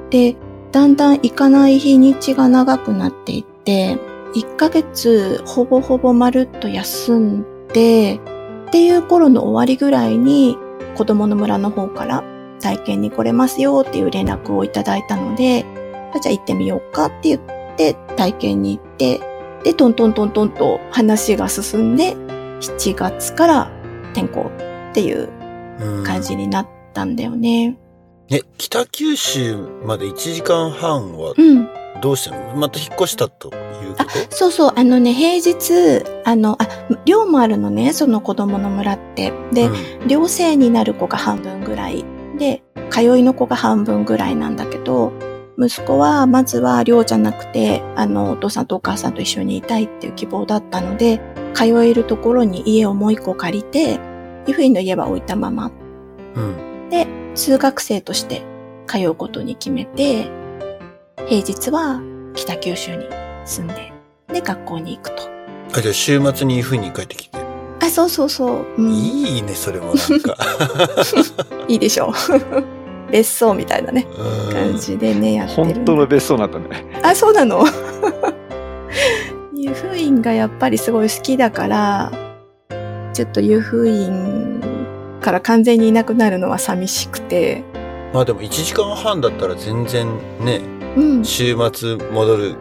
[0.10, 0.36] で、
[0.72, 3.98] だんだん行かない日にちが長くなっていって、
[4.34, 8.20] 1ヶ月ほぼほぼまるっと休んで、
[8.68, 10.58] っていう頃の終わりぐらいに
[10.96, 12.24] 子供の村の方から
[12.60, 15.66] 体験に来れますよっていう連絡をいただいたので、
[16.22, 17.42] じゃあ行ってみようかって言っ
[17.78, 19.22] て体験に行って、
[19.64, 22.16] で、トントントントンと話が進んで、
[22.62, 23.72] 7月から
[24.14, 24.52] 転校
[24.92, 25.30] っていう
[25.80, 27.78] うん感じになったんだよね。
[28.30, 31.70] え、北九州まで1時間半はうん。
[32.02, 32.56] どうしたの？
[32.56, 36.68] また引っ越したというこそうそう、あのね、平日、あの、あ、
[37.06, 39.34] 寮もあるのね、その子供の村って。
[39.52, 39.74] で、と
[40.08, 42.06] 寮生になる子が半分ぐらい
[42.38, 45.12] で、通いの子が半分ぐらいなんだけど、
[45.60, 51.20] 息子はまずは寮じゃなくて、あの、お父さんとお母さんと一緒にいたいっていう希望だったので、
[51.54, 54.00] 通えるところに家をもう一個借りて、
[54.46, 55.72] 湯布院の家は置いたまま、
[56.36, 56.44] うん。
[56.44, 56.68] うん。
[57.38, 58.44] 通学生として
[58.88, 60.30] 通うことに決めて、
[61.28, 62.02] 平日は
[62.34, 63.06] 北九州に
[63.46, 63.94] 住んで、
[64.34, 65.24] で、学校に行くと。
[65.74, 67.38] あ、じゃあ週末に冬に帰ってきて。
[67.80, 68.66] あ、そうそうそう。
[68.78, 70.38] うん、いいいね、それもなんか。
[71.68, 72.77] いでしょう。
[73.12, 75.64] 別荘みたいなね、うん感じでね、やってる。
[75.74, 76.86] 本当の別荘になったんだね。
[77.04, 77.64] あ、そうなの？
[79.56, 82.12] 湯布院がやっぱりすごい好きだから、
[83.14, 84.62] ちょっと湯布院
[85.22, 87.64] から完全にいなくなるのは寂しくて、
[88.14, 90.08] まあでも1時間半だったら全然
[90.40, 90.62] ね、
[90.96, 92.56] うん、週末戻る、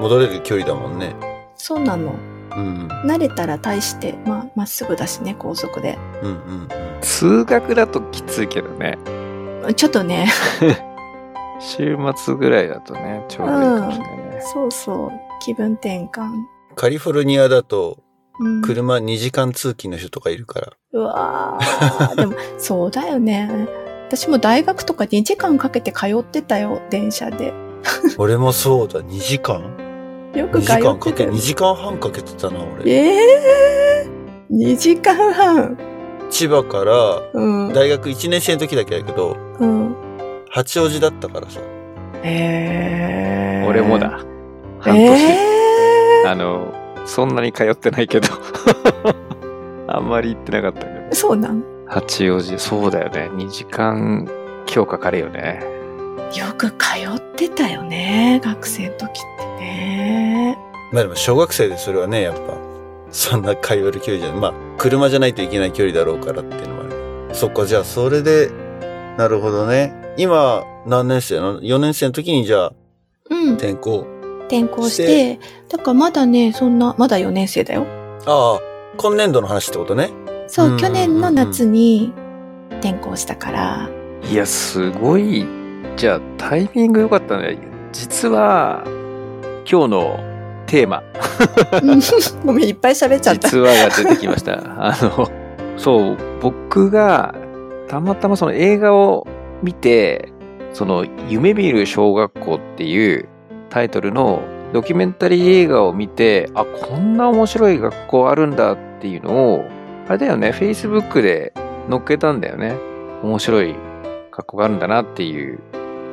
[0.00, 1.14] 戻れる距離だもんね。
[1.56, 2.14] そうなの。
[2.56, 2.88] うん。
[3.04, 5.98] 慣れたら大して、まあ、まっすぐだしね、高速で。
[6.22, 6.68] うんうんうん。
[7.00, 8.98] 通学だときついけどね。
[9.74, 10.28] ちょっとね、
[11.60, 14.40] 週末ぐらいだとね、ちょうどいいかもしれないね。
[14.40, 16.30] そうそう、気分転換。
[16.76, 17.98] カリフォルニアだと
[18.40, 20.72] うん、車2時間通勤の人とかいるから。
[20.92, 23.68] うわー でも、そうだよね。
[24.08, 27.52] 私も大学とか2時間かけて通ってたよ、電車で。
[28.16, 29.60] 俺もそうだ、2時間？
[30.34, 31.36] よ ?2 く通時間かけ、ってたよ2。
[31.36, 32.90] 時間半かけてたな、俺。
[32.90, 33.14] え
[34.04, 35.78] えー、2時間半。
[36.30, 37.72] 千葉からうん。
[37.74, 39.49] 大学1年生の時だけだけど、うん。
[40.50, 41.60] 八王子だったからさ。
[42.22, 43.98] えー、俺も。
[43.98, 44.20] だ。
[44.80, 45.06] 半年。
[45.06, 46.72] えあの、
[47.06, 48.28] そんなに通ってないけど。
[49.88, 50.90] あんまり行ってなかったけど。
[51.10, 51.62] ー、そうなん？
[51.86, 53.30] 八王子、そうだよね。
[53.34, 54.28] 2時間
[54.72, 55.60] 今日かかるよね。
[56.36, 56.76] よく通
[57.16, 59.12] ってたよね、学生の時っ
[59.58, 60.58] てね。
[60.92, 62.40] まあでも小学生でそれはね、やっぱ、
[63.10, 64.40] そんな通える距離じゃない。
[64.40, 67.34] まあ、車じゃないといけない距離だろうからっていうのもある。
[67.34, 68.50] そっか、じゃあそれで、
[69.20, 69.92] なるほどね。
[70.16, 72.72] 今、何年生なの ?4 年生の時にじゃあ、
[73.28, 73.52] うん。
[73.56, 74.06] 転校。
[74.48, 77.84] 転校して、だからまだね、そんな、まだ4年生だよ。
[78.24, 78.60] ああ、
[78.96, 80.08] 今年度の話ってことね。
[80.46, 82.14] そう、うん去年の夏に
[82.80, 83.90] 転校したから。
[84.26, 85.46] いや、すごい。
[85.98, 87.58] じゃあ、タイミング良かったね。
[87.92, 88.84] 実は、
[89.70, 90.20] 今日の
[90.64, 91.02] テーマ、
[91.82, 92.00] うん
[92.46, 93.50] ごめん、いっぱい喋っちゃった。
[93.50, 94.54] 実話が出てきました。
[94.78, 95.28] あの、
[95.76, 97.34] そう、僕が、
[97.90, 99.26] たまたまその映画を
[99.64, 100.32] 見て、
[100.72, 103.28] その、夢見る小学校っていう
[103.68, 109.64] タイトルのドキュメンタリー映画を見て、あ、こんな面白い学校あるんだっていうのを、
[110.06, 111.52] あれだよね、Facebook で
[111.90, 112.76] 載っけたんだよね。
[113.24, 113.74] 面白い
[114.30, 115.58] 学校があるんだなっていう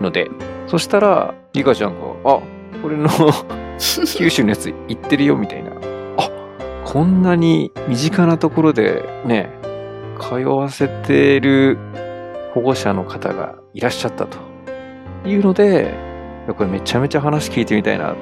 [0.01, 0.31] ので。
[0.65, 2.41] そしたら、リカちゃんが、あ、
[2.81, 3.07] これの
[3.77, 5.69] 九州のやつ行ってるよみたいな。
[6.17, 6.31] あ、
[6.85, 9.51] こんなに身近なところでね、
[10.19, 11.77] 通わせてる
[12.53, 14.37] 保護者の方がいらっしゃったと。
[15.25, 15.93] いうので、
[16.57, 18.15] これめちゃめちゃ話聞いてみたいなっ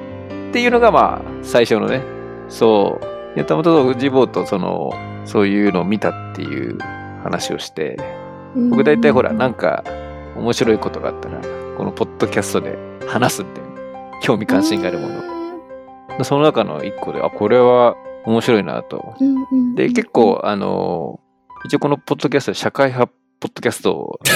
[0.52, 2.02] ていうのがまあ最初のね、
[2.48, 3.00] そ
[3.36, 4.90] う、たまたま藤坊とその、
[5.24, 6.78] そういうのを見たっていう
[7.22, 7.96] 話をして、
[8.70, 9.84] 僕大体ほら、なんか
[10.36, 11.40] 面白いことがあったら、
[11.76, 13.60] このポッドキャストで話すって
[14.22, 16.24] 興味関心があるもの。
[16.24, 19.14] その中の一個で、あ、これは面白いなと。
[19.74, 21.20] で、結構、あの、
[21.66, 24.20] 一応このポッドキャストで社会派ポッドキャストを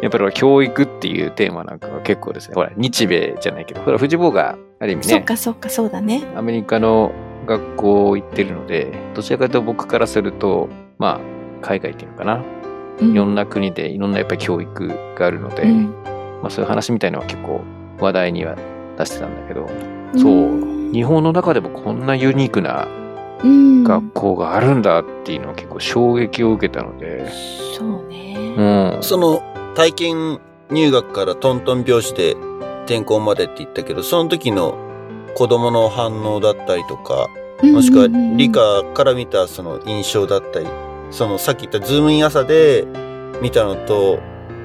[0.00, 6.22] やっぱり教育っていうテーマなんかは結構ですね、ほら、日米じゃないけど、ほら、藤坊がある意味ね、かそっか、そうだね。
[6.36, 7.10] アメリカの
[7.46, 11.20] 学校行ってるので、どちらかというと僕からすると、まあ、
[11.60, 12.44] 海外っていうのかな。
[13.00, 13.12] うん。
[13.12, 15.84] いろんな国でいろんなやっぱり教育があるので、うん。
[16.40, 17.62] まあそういう話みたいのは結構
[17.98, 18.56] 話題には
[18.96, 19.68] 出してたんだけど、
[20.16, 20.92] そう。
[20.92, 23.03] 日本の中でもこんなユニークなうん
[23.84, 27.30] 学校があるんだっていうのは結構衝撃を受けたので、
[27.76, 28.54] そうね。
[28.56, 29.02] うん。
[29.02, 29.42] その
[29.74, 32.34] 体験入学からトントン拍子で
[32.86, 34.78] 転校までって言ったけど、その時の
[35.34, 37.28] 子供の反応だったりとか、
[37.62, 40.66] もしくは理科から見たその印象だったり、
[41.10, 42.86] そのさっき言ったズームイン朝で
[43.42, 44.20] 見たのと、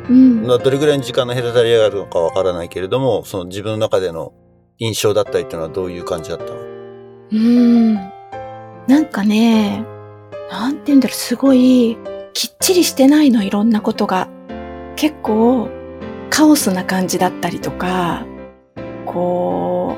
[0.10, 0.48] うん。
[0.48, 4.34] まあどれぐらいの時間の隔たりがあるのかわからないけれども、その自分の中での
[4.78, 6.52] 印象だったりっていうのはどういう感じだったの？
[6.52, 8.19] うーん。
[8.90, 9.86] なんかね、
[10.50, 11.96] なんて言うんだろう、すごい、
[12.34, 14.28] きっちりしてないの、いろんなことが。
[14.96, 15.70] 結構、
[16.32, 18.26] カオスな感じだったりとか、
[19.06, 19.96] こ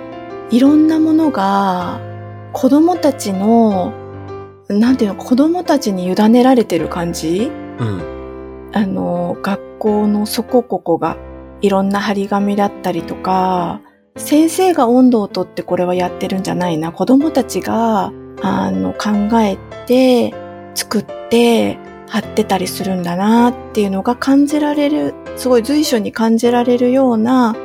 [0.51, 2.01] う、いろんなものが、
[2.51, 3.93] 子供たちの、
[4.67, 7.49] なんていうの、子供たちに委ねられてる感じ？
[7.79, 8.69] うん。
[8.73, 11.15] あの、学校のそこここが
[11.61, 13.79] いろんな張り紙だったりとか、
[14.17, 16.91] 先生が温度をとってこれはやってるんじゃないな。
[16.91, 20.33] 子供たちが、あの、考えて、
[20.73, 21.77] 作って、
[22.11, 27.55] 貼ってたりするんだなっていうのが感じられる、すごい随所に感じられるような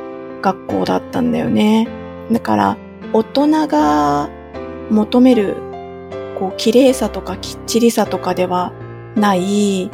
[0.41, 1.87] 学校だったんだよね。
[2.31, 2.77] だから、
[3.11, 4.29] 大人が
[4.89, 5.57] 求める、
[6.39, 8.71] こう、綺麗さとかきっちりさとかでは
[9.15, 9.91] ない、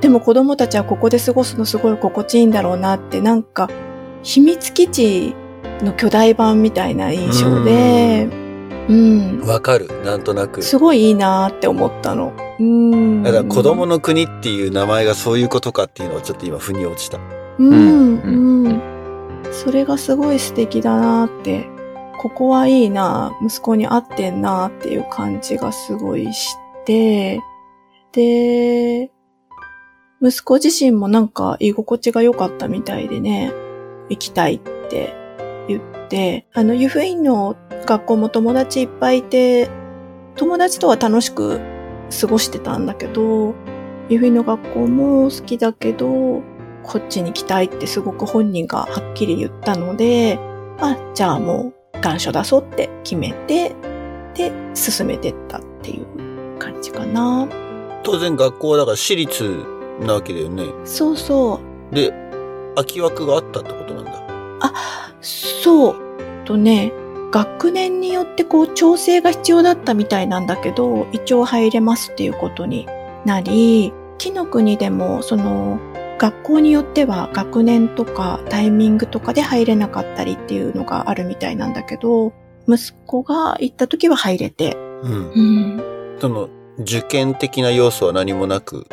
[0.00, 3.68] でも子供たちはここで過ごすのすごい心地いいんだろうなって、なんか、
[4.22, 5.34] 秘密基地
[5.82, 8.28] の巨大版みたいな印象で、
[8.88, 9.40] うん。
[9.46, 9.88] わかる。
[10.04, 10.62] なんとなく。
[10.62, 12.32] すごいいいなって思ったの。
[12.58, 13.22] うん。
[13.22, 17.18] だから子供の国っていう名前がそういうことかっていうのはちょっと今腑に落ちた。
[17.58, 18.82] うん、うんうん。
[19.52, 21.66] それがすごい素敵だなって、
[22.18, 27.40] ここはいいな、息子に合ってんなっていう感じがすごいして、
[28.12, 29.10] で、
[30.20, 33.52] 息子自身もなんか居心地が良かったみたいでね、
[34.08, 35.27] 行きたいって言って、
[36.54, 39.68] あの、湯布院の学校も友達いっぱいいて、
[40.36, 41.60] 友達とは楽しく
[42.20, 43.54] 過ごしてたんだけど、
[44.08, 46.42] 湯布院の学校も好きだけど、
[46.82, 50.38] こっちに来たいってすごく本人がはっきり言ったので、
[50.80, 53.74] あ、じゃあもう願書出そうって決めて、
[54.34, 57.46] で、進めてったっていう感じかな。
[58.02, 59.64] 当然学校はだから私立
[60.00, 60.64] なわけだよね。
[60.84, 61.60] そうそ
[61.92, 61.94] う。
[61.94, 62.12] で、
[62.76, 64.12] 空き枠があったってことなんだ。
[65.20, 65.96] そう。
[66.44, 66.92] とね、
[67.30, 72.86] 学年によってこう調整が必要だったみたいなんだけど、一応入れますっていうことに
[73.24, 75.78] なり、木の国でもその
[76.18, 82.32] 学校によっては学年とかタイミングとかで入れなかったりっていうのがあるみたいなんだけど、
[82.66, 85.12] 息子が行った時は入れて、うん。
[85.12, 85.82] うん。
[86.20, 86.48] その、
[86.80, 88.86] 受験的な要素は何もなく？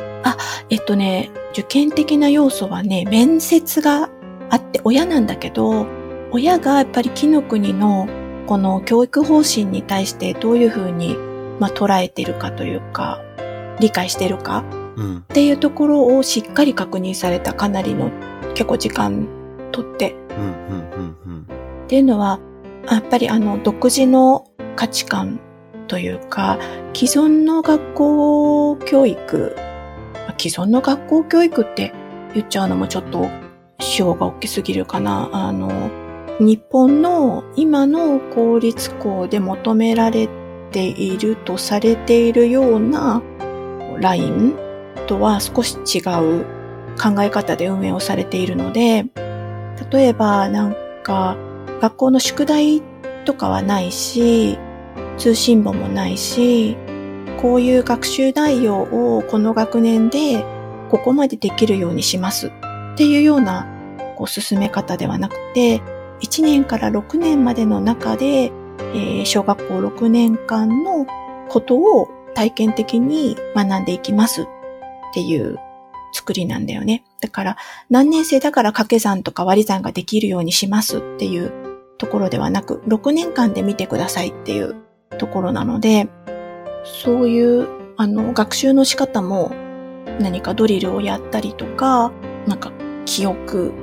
[0.70, 4.10] えっとね、受験的な要素はね、面接が
[4.50, 5.86] あって、親なんだけど、
[6.36, 8.10] 親がやっぱり木の国の
[8.46, 11.16] この教育方針に対してどういうふうに、
[11.62, 13.22] まあ、捉えてるかというか、
[13.80, 14.66] 理解してるか
[14.98, 15.18] うん。
[15.20, 18.12] っていうところをしっかり確認されたかなりの
[18.54, 19.30] 結構時間
[19.72, 20.14] とって。
[21.86, 22.42] っていうのは、
[22.92, 24.46] やっぱりあの独自の
[24.76, 25.40] 価値観
[25.88, 26.60] というか、
[26.94, 29.56] 既存の学校教育、
[30.14, 31.94] まあ既存の学校教育って
[32.34, 33.30] 言っちゃうのもちょっと
[33.80, 35.30] 主語が大きすぎるかな。
[35.32, 36.05] あの、
[36.40, 40.28] 日本の今の公立校で求められ
[40.72, 43.22] ているとされているような
[44.00, 44.54] ライン
[45.08, 46.46] とは少し違う
[47.02, 49.06] 考え方で運営をされているので、
[49.92, 51.38] 例えばなんか
[51.82, 52.82] 学校の宿題
[53.24, 54.58] とかはないし、
[55.18, 56.76] 通信簿もないし、
[57.42, 60.44] こういう学習内容をこの学年で
[60.90, 62.52] ここまでできるようにしますっ
[62.98, 63.68] ていうような
[64.18, 65.82] こう進め方ではなくて、
[66.22, 68.52] 1年から6年までの中で、
[68.94, 71.06] えー小学校6年間の
[71.50, 74.46] ことを体験的に学んでいきますっ
[75.14, 75.58] ていう
[76.14, 77.04] 作りなんだよね。
[77.22, 77.58] だから
[77.90, 81.66] 何年生だから掛け算とか割り算ができるようにしますっていう
[81.98, 84.76] ところではなく、6年間で見てくださいっていう
[85.18, 86.08] ところなので、
[86.84, 89.52] そういう、あの、学習の仕方も
[90.20, 92.12] 何かドリルをやったりとか、
[92.48, 92.72] なんか
[93.06, 93.74] 記憶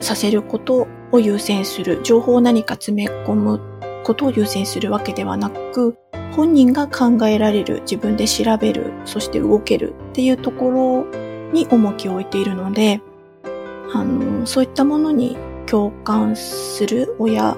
[0.00, 3.60] させることを優先する、情報を何か詰め込む
[4.04, 5.96] ことを優先するわけではなく、
[6.32, 13.00] 本人が考えられる、自分で調べる、そして動けるっていうところに重きを置いているので、
[13.92, 17.56] あの、そういったものに共感する親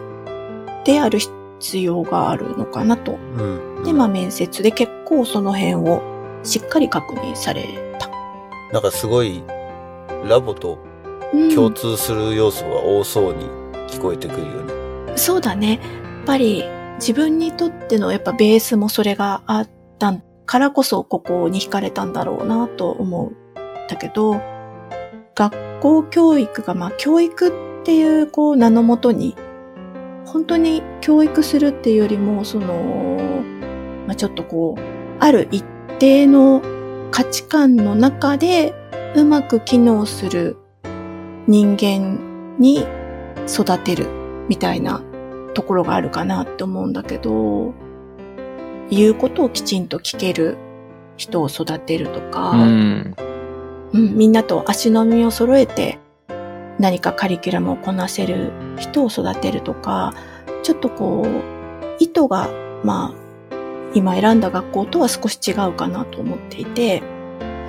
[0.85, 1.19] である
[1.59, 3.13] 必要があるのかなと。
[3.13, 3.85] うん。
[3.85, 6.03] で、まあ面接で結構その辺を
[6.43, 7.65] しっかり確認され
[7.99, 8.09] た。
[8.73, 9.43] なんかすごい、
[10.29, 10.90] ラボとうん
[11.55, 13.45] 共通する要素が多そうに
[13.89, 14.49] 聞こえてくるよ
[15.07, 15.17] ね。
[15.17, 15.81] そうだね。
[15.83, 16.65] やっぱり
[16.97, 19.69] 自分にとってのやっぱベースもそれがあっ
[19.99, 20.15] た
[20.47, 23.35] からこそここに惹かれたんだろうなと思うん
[23.89, 24.41] だけど、
[25.35, 29.37] 学校教育がまあ教育っていうこう名のもとに、
[30.27, 33.19] 本当に教育するっていうよりも、その、
[34.07, 34.81] まあちょっとこう、
[35.21, 35.65] ある一
[35.99, 36.63] 定の
[37.11, 38.75] 価値観の中で
[39.17, 40.57] うまく機能する
[41.47, 42.87] 人間に
[43.49, 44.07] 育てる
[44.49, 45.03] みたいな
[45.55, 47.75] ところがあるかなって思うんだけど、
[48.91, 50.57] 言うことをきちんと聞ける
[51.17, 53.15] 人を育てるとか、うん。
[53.93, 55.99] うん、みんなと足並みを揃えて
[56.81, 60.15] 何かカリキュラムをこなせる人を育てるとか、
[60.63, 62.49] ちょっとこう、意図が、
[62.83, 63.55] まあ、
[63.95, 67.03] 今選んだ学校とは少し違うかなと思っていて、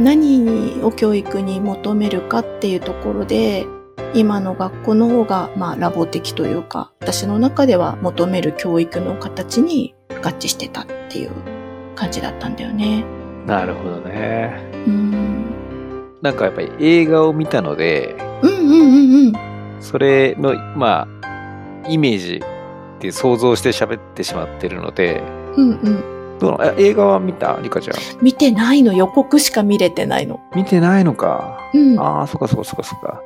[0.01, 3.67] 何を教育に求めるかっていうところで、
[4.13, 11.31] 今の学校の方が、まあ、ラボ的というか、私の中では求める教育の形に合致してたっていう
[11.95, 13.05] 感じだったんだよね。
[13.45, 14.71] なるほどね。
[14.73, 15.45] うん。
[16.21, 19.33] なんかやっぱり映画を見たので、うんうんうんうん。
[19.79, 22.41] それの、まあ、イメージ
[22.97, 25.21] って想像して喋ってしまってるので、
[25.55, 26.20] うんうん。
[26.41, 27.59] どう映画は見た？
[27.61, 27.95] リカちゃん。
[28.23, 28.93] 見てないの？
[28.93, 30.39] 予告しか見れてないの。
[30.55, 31.59] 見てないのか。
[31.71, 31.99] うん。
[31.99, 33.21] ああ、そっかそっかそっかそっか。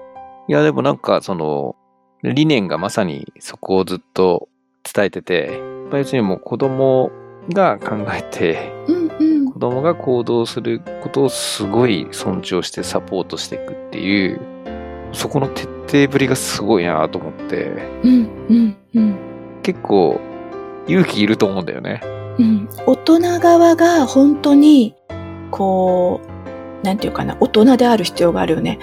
[0.49, 1.77] いや、でもなんか、その、
[2.23, 4.49] 理念がまさにそこをずっと
[4.83, 5.49] 伝えてて、
[5.93, 7.09] やっぱにもう子供
[7.53, 9.51] が考えて、うんうん。
[9.53, 14.41] 子供が行動することをすごい尊重してサポートしていくっていう、
[15.13, 17.69] そこの徹底ぶりがすごいなと思って、
[18.03, 19.15] うんうんうん。
[19.63, 20.19] 結構
[20.87, 22.01] 勇気いると思うんだよね。
[22.39, 22.69] うん。
[22.85, 24.95] 大人側が本当に、
[25.51, 26.21] こ
[26.83, 28.79] う、なんていうかな、大人である必要があるよね。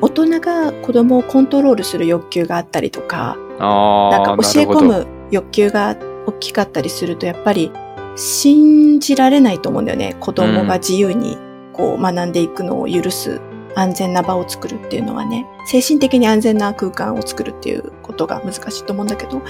[0.00, 7.72] 大人が子供をコントロールする欲求があったりとか、なんか教え込む欲求が大きかったりすると、やっぱり
[8.16, 10.16] 信じられないと思うんだよね。
[10.20, 11.36] 子供が自由に
[11.72, 13.40] こう学んでいくのを許す
[13.74, 19.42] 安全な場を作るっていうのはね、精神的に安全な空間を作るっていうことが難しいと思うんだけど、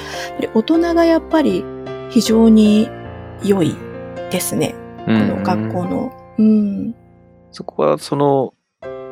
[0.55, 1.65] 大人がやっぱり
[2.11, 2.89] 非常に
[3.43, 3.75] 良い
[4.31, 4.75] ですね。
[4.99, 6.35] ここの学校の。
[6.39, 6.95] うん。
[7.51, 8.55] そこはその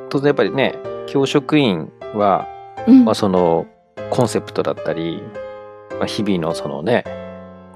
[0.09, 0.75] 当然やっぱりね
[1.07, 2.47] 教職員は、
[2.87, 3.05] うん。
[3.05, 3.67] まあ、その
[4.11, 5.23] コンセプトだったり、
[5.91, 7.05] まあ、日々のそのね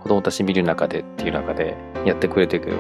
[0.03, 2.77] 子供たち見る中でっていう中でやってくれてるけど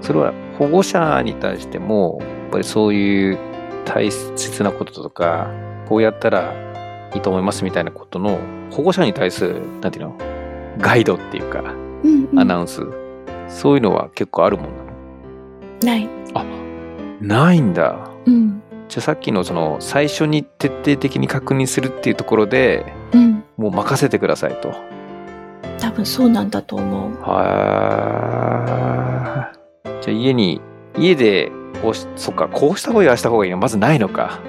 [0.00, 3.38] それは保護者に対してもやっぱりそういう
[3.84, 5.50] 大切なこととか
[5.88, 6.52] こうやったら
[7.14, 8.38] いいと思いますみたいなことの
[8.70, 10.18] 保護者に対するなんていうの
[10.78, 11.64] ガイドっていうかう
[12.08, 12.82] んうんアナウンス、
[13.48, 14.84] そういうのは結構あるもんなの？
[15.82, 16.08] ない。
[17.20, 18.62] ないんだうん。
[18.88, 23.42] じゃあさっきのその最初に徹底的に確認するっていうところでうん。
[23.56, 24.74] もう任せてくださいと。
[25.78, 27.12] 多分そうなんだと思う。
[27.22, 30.60] はーじゃあ家に
[30.98, 31.50] 家で
[31.82, 34.40] こうしそっかこうした方がいいああした方がいいがまずないのか。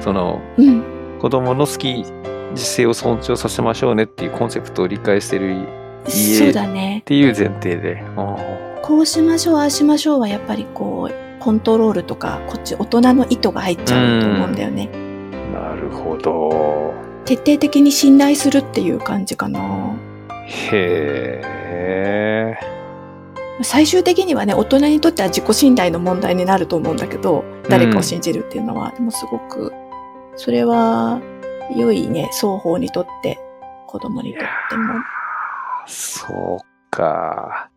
[0.00, 0.82] そのうん。
[1.20, 2.04] 子供の好き
[2.52, 5.66] 実性を尊重させましょうねっていうコンセプトを理解してる
[6.08, 7.02] そうだね。
[7.04, 8.02] ていう前提で。
[8.82, 14.88] こうしましょう、ああしましょうはやっぱりこう、コントロールとか、こっち大人の意図が入っちゃうと思うんだよね。
[15.52, 16.94] なるほど。
[17.24, 19.60] 徹底的に信頼するっていう感じかな。
[20.46, 22.56] へえ。
[23.62, 29.72] 最終的にはね、大人にとっては自己信頼の問題になると思うんだけど、誰かを信じるっていうのは、でもすごく、
[30.36, 31.20] それは
[31.76, 33.38] 良いね、双方にとって、
[33.86, 34.94] 子供にとっても。
[35.86, 37.70] そうか。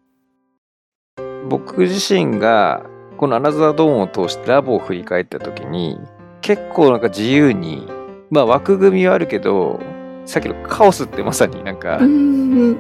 [1.50, 2.84] 僕自身が、
[3.18, 6.00] このアナザードーンを通してラボを振り返った時に、
[6.42, 7.88] 結構なんか自由に、
[8.30, 9.80] まあ枠組みはあるけど、
[10.26, 12.78] さっきのカオスってまさになんかう、ん。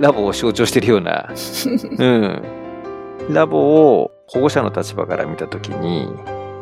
[0.00, 1.28] ラボを象徴してるような、
[1.98, 2.42] うん。
[3.30, 3.58] ラボ
[3.92, 6.08] を保護者の立場から見た時に、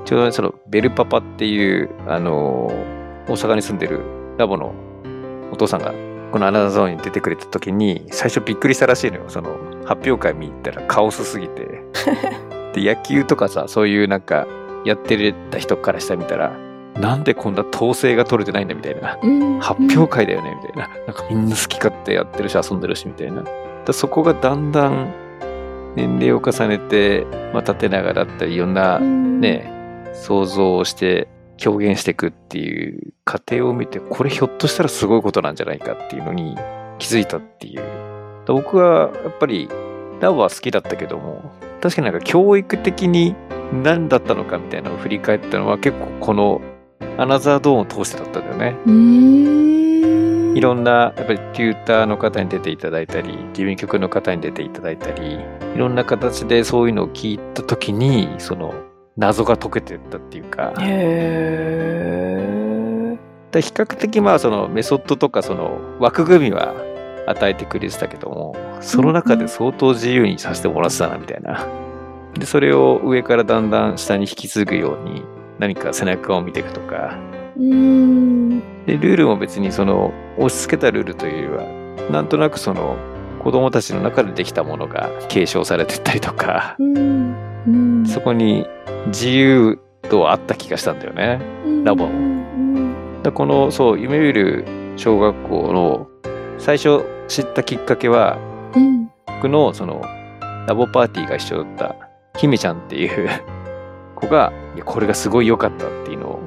[0.05, 2.71] ちょうどそのベルパパっていう、あの、
[3.29, 4.01] 大阪に住んでる
[4.39, 4.73] ラボの
[5.53, 5.93] お父さんが
[6.33, 9.25] このアナザーゾーンに出てくれた時に最初びっくりしたらしいのよ。
[9.29, 11.83] その発表会見に行ったらカオスすぎて。
[12.75, 14.47] で野球とかさそういうなんか
[14.85, 16.53] やってた人からしたら見たら
[17.01, 19.19] なんでこんな統制が取れてないんだみたいな。
[19.23, 20.89] うん発表会だよねみたいな。
[21.07, 23.43] なんかみんな好き勝手やってるし遊んでるしみたいな。
[23.85, 25.13] だそこがだんだん
[25.95, 29.27] 年齢を重ねて、まあ、縦長だったりいろんなうん。
[29.41, 29.71] ね、
[30.15, 31.29] 想像をして
[31.65, 36.57] 表現していくっていう過程を見てこれひょっとしたらすごいことなんじゃないかっていうのに
[36.99, 37.83] 気づいたっていう
[38.47, 39.69] だ僕はやっぱり
[40.21, 41.51] ラボは好きだったけども
[41.81, 43.35] 確かになんか教育的に
[43.73, 46.61] 何だったのかみたいなのを振り返ったのは結構この
[47.19, 49.67] アナザードーンを通してだったんだよね。
[50.57, 55.35] いろんなやっぱりテューターの方に出ていただいたり事務局の方に出ていただいたり
[55.75, 58.73] いろんな形でそういうのを聞いた時にその
[59.17, 62.37] 謎が解けてったっていうかへ
[63.51, 66.75] で比較的まあそのメソッドとかその枠組みは
[67.27, 71.67] 与えてくれてたけどもその中で相当自由にさせてもらってたなみたいな
[72.35, 75.25] でそれを上からだんだん下に引き継ぐように
[75.59, 77.19] 何か背中を見ていくとか
[77.57, 78.61] うーん。
[78.87, 82.97] で、ルールも別にその、押し付けたルールというよりは、なんとなくその、
[83.43, 87.35] 子供たちの中でできたものが継承されてったりとか、うん。
[87.67, 88.07] うん。
[88.07, 88.67] そこに
[89.07, 89.79] 自由
[90.11, 91.41] 度はあった気がしたんだよね。
[91.85, 93.23] ラボうん。
[93.23, 94.65] だこの、そう、夢見る
[94.97, 96.09] 小学校の
[96.59, 98.39] 最初知ったきっかけは、
[98.75, 99.11] うん。
[99.27, 100.03] 僕のその、
[100.67, 101.97] ラボパーティーが一緒だった、
[102.39, 103.29] 姫ちゃんっていう
[104.15, 106.41] 子が、いやこれがすごい良かったっていうのを、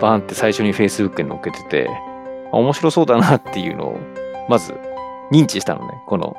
[0.00, 1.90] バーンって最初に Facebook に載っけてて、
[2.52, 3.98] あ面白そうだなっていうのを、
[4.48, 4.74] まず
[5.32, 6.36] 認知したのね、この。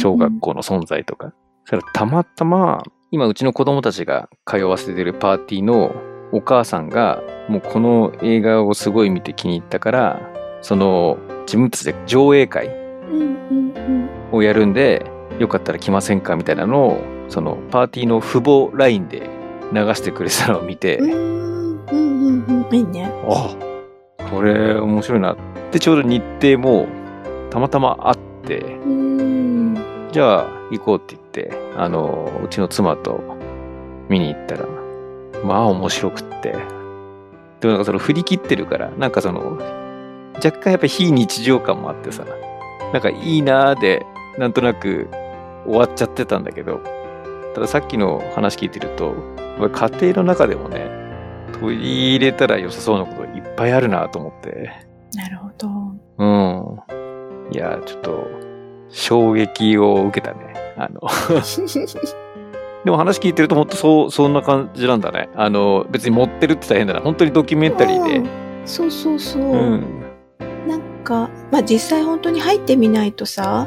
[0.00, 1.32] 小学校の存在とか。
[1.64, 5.94] そしたらたまたま、今うちの子供たちが通わせてるパーティーの
[6.32, 10.20] お母さんが、もうこの映画をすごい見て気に入ったから、
[10.60, 12.86] その自分たちで上映会。
[14.32, 15.06] をやるんで、
[15.38, 19.28] よかったら来ませんかみたいなのを、そのパーティーの父母 LINE で
[19.72, 21.10] 流してくれてたのを見て、うん。
[21.10, 21.86] うん。
[21.86, 22.66] うん。
[22.68, 22.74] うん。
[22.74, 23.10] いいね。
[23.28, 23.54] あ
[24.30, 25.36] これ面白いなっ
[25.70, 26.86] てちょうど日程も
[27.50, 29.35] たまたまあって、うん。
[30.16, 33.20] じゃあ行こうって言って、あの、うちの妻と
[34.08, 34.64] 見に行ったら、
[35.44, 36.52] まあ面白くって。
[37.60, 39.58] でもなんかその振り切ってるから、なんかその、
[40.42, 42.24] 若干やっぱ非日常感もあってさ、
[42.94, 44.06] なんかいいなーで、
[44.38, 45.10] なんとなく
[45.66, 46.80] 終わっちゃってたんだけど、
[47.54, 49.14] たださっきの話聞いてると、
[49.58, 50.88] 家庭の中でもね、
[51.60, 54.70] 取り入れたら良さそうなこといっぱいあるなと思って、
[55.14, 55.68] なるほど。
[56.16, 56.80] うん。
[57.52, 58.46] いや、ちょっと、
[58.88, 60.54] 衝撃を受けたね。
[60.76, 61.00] あの、
[62.84, 65.28] でも話聞いてると本当そう、そんな感じなんだね。
[65.34, 67.00] あの、別に持ってるって大変だな。
[67.00, 68.26] 本当にドキュメンタリーでうん。
[68.64, 69.42] そうそうそう。
[69.42, 69.84] うん。
[70.68, 73.66] なんか、まあ実際本当に入ってみないとさ、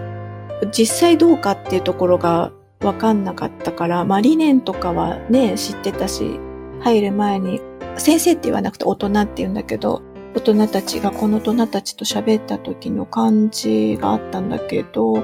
[0.72, 2.52] 実際どうかっていうところが
[2.82, 6.40] わかんなかったから、まあ理念とかはね、知ってたし、
[6.82, 7.62] 入る前に、
[7.98, 10.02] 先生って言わなくて大人って言うんだけど、
[10.36, 15.24] 大人たちがこの大人たちと喋った時の感じがあったんだけど、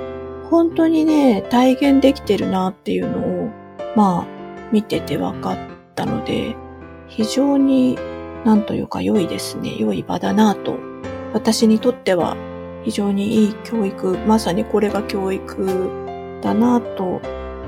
[0.49, 3.49] 本当にね、体現できてるなっていうのを、
[3.95, 4.25] まあ、
[4.71, 5.57] 見てて分かっ
[5.93, 6.55] たので、
[7.07, 7.97] 非常に
[8.45, 9.75] なんというか良いですね。
[9.77, 10.77] 良い場だなと。
[11.33, 12.35] 私にとっては
[12.83, 17.21] 非常にいい教育、まさにこれが教育だなと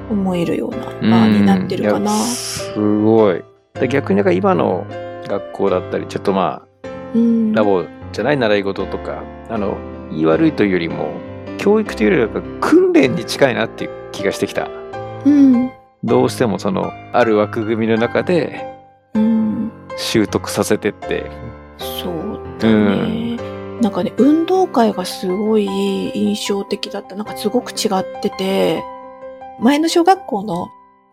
[0.10, 2.12] 思えるような場になってるかな。
[2.12, 3.44] すごい。
[3.80, 4.88] で逆になんか今の
[5.28, 6.67] 学校だったり、ちょっとまうんあ、
[7.54, 9.78] ラボじゃない習い事とか、あの、
[10.12, 11.12] 言い悪いというよりも、
[11.58, 14.70] 教育というよりは訓練に近いなっていう気がしてきた。
[15.26, 15.72] うん。
[16.04, 18.78] どうしてもその、ある枠組みの中で
[19.14, 19.72] うん。
[19.98, 21.30] 習得させてって、
[21.78, 23.38] そうだね。
[23.82, 27.16] なんかね、運動会がすごい印象的だった。
[27.16, 28.84] なんかすごく違ってて、
[29.60, 30.70] 前の小学校の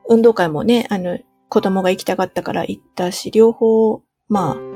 [0.09, 1.19] 運動会もね、あの、
[1.49, 4.74] 子供が行きたかったから行ったし、両方、まあ、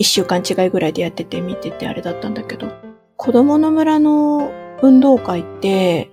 [0.00, 2.72] 一週間違いぐらいでやってて見ててあれだったんだけど、
[3.18, 6.10] 子供の村の運動会って、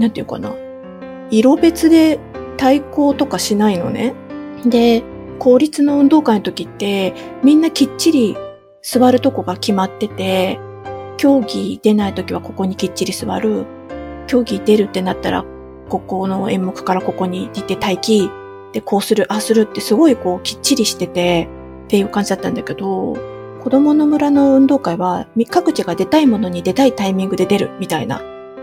[0.00, 0.56] なんていうかな、
[1.30, 2.18] 色別で
[2.56, 4.12] 対抗とかしないのね。
[4.66, 5.04] で、
[5.38, 7.14] 公立の運動会の時って、
[7.44, 8.36] みんなきっちり
[8.82, 10.58] 座るとこが決まってて、
[11.16, 13.66] 競技出ない時はここにきっちり座る。
[14.26, 15.44] 競技出るってなったら、
[15.88, 18.28] ここの演目からここに出て待機。
[18.72, 21.48] で、こうする、ああするってすごいこうきっちりしてて、
[21.88, 23.16] っていう感じだったんだけど、
[23.62, 28.20] 子供の村の運動会は、み各地が出たいものに出たいタイミングで出るみたいな。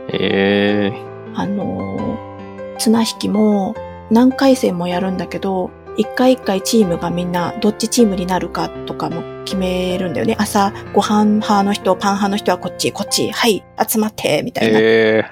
[0.09, 1.01] ええ
[1.33, 2.35] あのー
[2.77, 3.73] 綱引きも
[4.11, 10.35] 何回戦もやるんだけど、一回一回チームがみんなどっちチームになるかとかも決めるんだよね。
[10.37, 14.79] 朝ご飯派の人、パン派の人はこっち、こっち、はい、集まって、みたいな。
[14.81, 15.23] え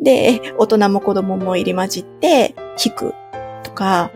[0.00, 3.14] で、大人も子供も入り混じって引く
[3.62, 4.10] とか、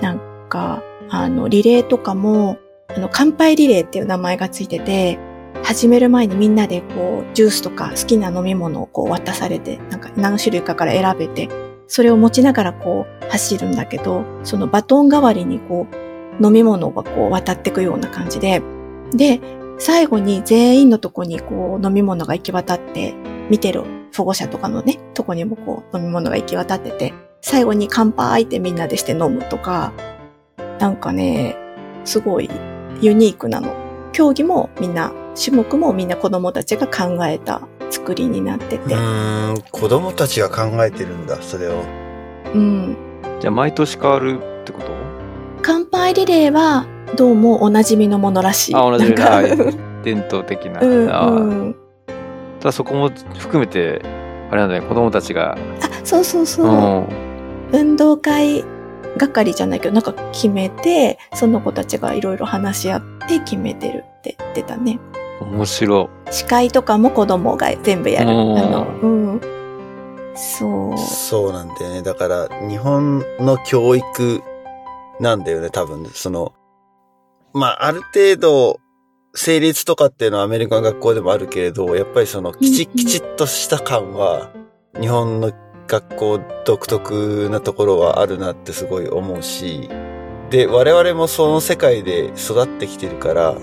[0.00, 2.56] なんか、あの、リレーとかも、
[2.96, 5.18] あの、乾杯リレーっていう名前がついてて、
[5.62, 11.48] 始める前にみんなでこう、ジュースとか好きな飲み物をこう渡されて、なんか何種類かから選べて、
[11.86, 18.62] それを持ちながらこう走るんだけど、そのバトン代わりにこう、飲み物がこう渡ってくような感じで、
[19.12, 19.40] で、
[19.78, 23.14] 最後に全員のとこにこう飲み物が行き渡って、
[23.50, 23.84] 見てる
[24.16, 29.92] 保護者とかのね、とこにもこう飲み物が行き渡ってて、最後に乾杯ってみんなでして飲むとか、
[30.78, 31.56] なんかね、
[32.04, 32.50] すごい
[33.02, 33.74] ユニークなの。
[34.12, 38.94] 競技もみんな、種目もみんな子供たちが考えた作りになってうて。
[38.94, 41.82] ーん、子供たちが考えてるんだ、それを。
[42.54, 42.96] うん。
[43.40, 44.92] じゃあ毎年変わるってこと？
[45.62, 46.86] 乾杯リレーは、
[47.16, 48.74] どうもお馴染みのものらしい。
[48.76, 49.72] あ同じみなんかな
[50.04, 50.80] 伝統的な。
[50.80, 51.76] うん、うん。
[52.60, 54.00] ただそこも含めて、
[54.50, 55.58] あれなんだね、子供たちが、あ、
[56.04, 56.66] そうそうそう。
[56.66, 57.06] うん、
[57.72, 58.64] 運動会
[59.18, 64.04] 係じゃないけど、なんか決めて、その子たちがいろいろ話し合って決めてる。
[64.18, 64.98] って言ってたね。
[65.40, 68.30] 面白司会とかも子供が全部やる。
[68.30, 69.06] あうんの、う
[69.36, 69.40] ん。
[70.36, 70.98] そう。
[70.98, 72.02] そうなんだよね。
[72.02, 74.42] だから、日本の教育
[75.20, 76.06] なんだよね、多分。
[76.06, 76.52] その、
[77.52, 78.78] まあ、ある程度、
[79.34, 84.50] 成立とかっていうのはアメリカの学校でもあるけれど、やっぱりその、きち、きちっとした感は、
[85.00, 85.52] 日本の
[85.86, 89.88] 学校独特なところはあるなってすごい思うし、
[90.50, 93.56] で、我々もその世界で育ってきてるから、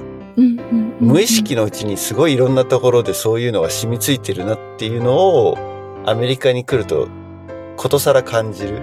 [1.00, 5.58] 無意識のうちにすごいいろんなところでそういうのが染みついてるなっていうのを、
[6.06, 7.08] アメリカに来ると、
[7.78, 8.82] ことさら感じる。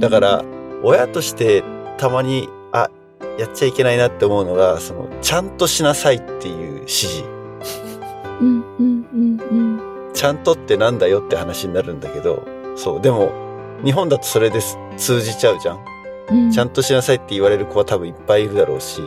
[0.00, 0.44] だから、
[0.82, 1.62] 親として
[1.96, 2.90] たまに、あ、
[3.38, 7.24] やっちゃいけないなって思うのが、その、ちゃんとしなさいっていう指示。
[8.40, 9.06] うんうん
[9.50, 12.44] うんちゃんとってなんだよって話になるんだけど、
[12.76, 13.30] そう、でも、
[13.84, 15.84] 日本だとそれです通じちゃうじゃん。
[16.30, 16.50] うん。
[16.50, 19.00] ちゃんとしなさいって言われる子は多分いっぱいいるだろうし、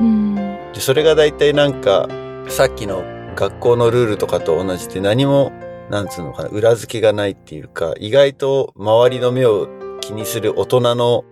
[0.00, 0.34] うん。
[0.72, 2.08] でそれが大体なんか、
[2.48, 3.02] さっきの
[3.36, 5.52] 学校のルールとかと同じで何も、
[5.90, 9.68] なんつうのかな、裏付けがないっていうか、意外と周りの目を
[10.00, 11.24] 気にする大人の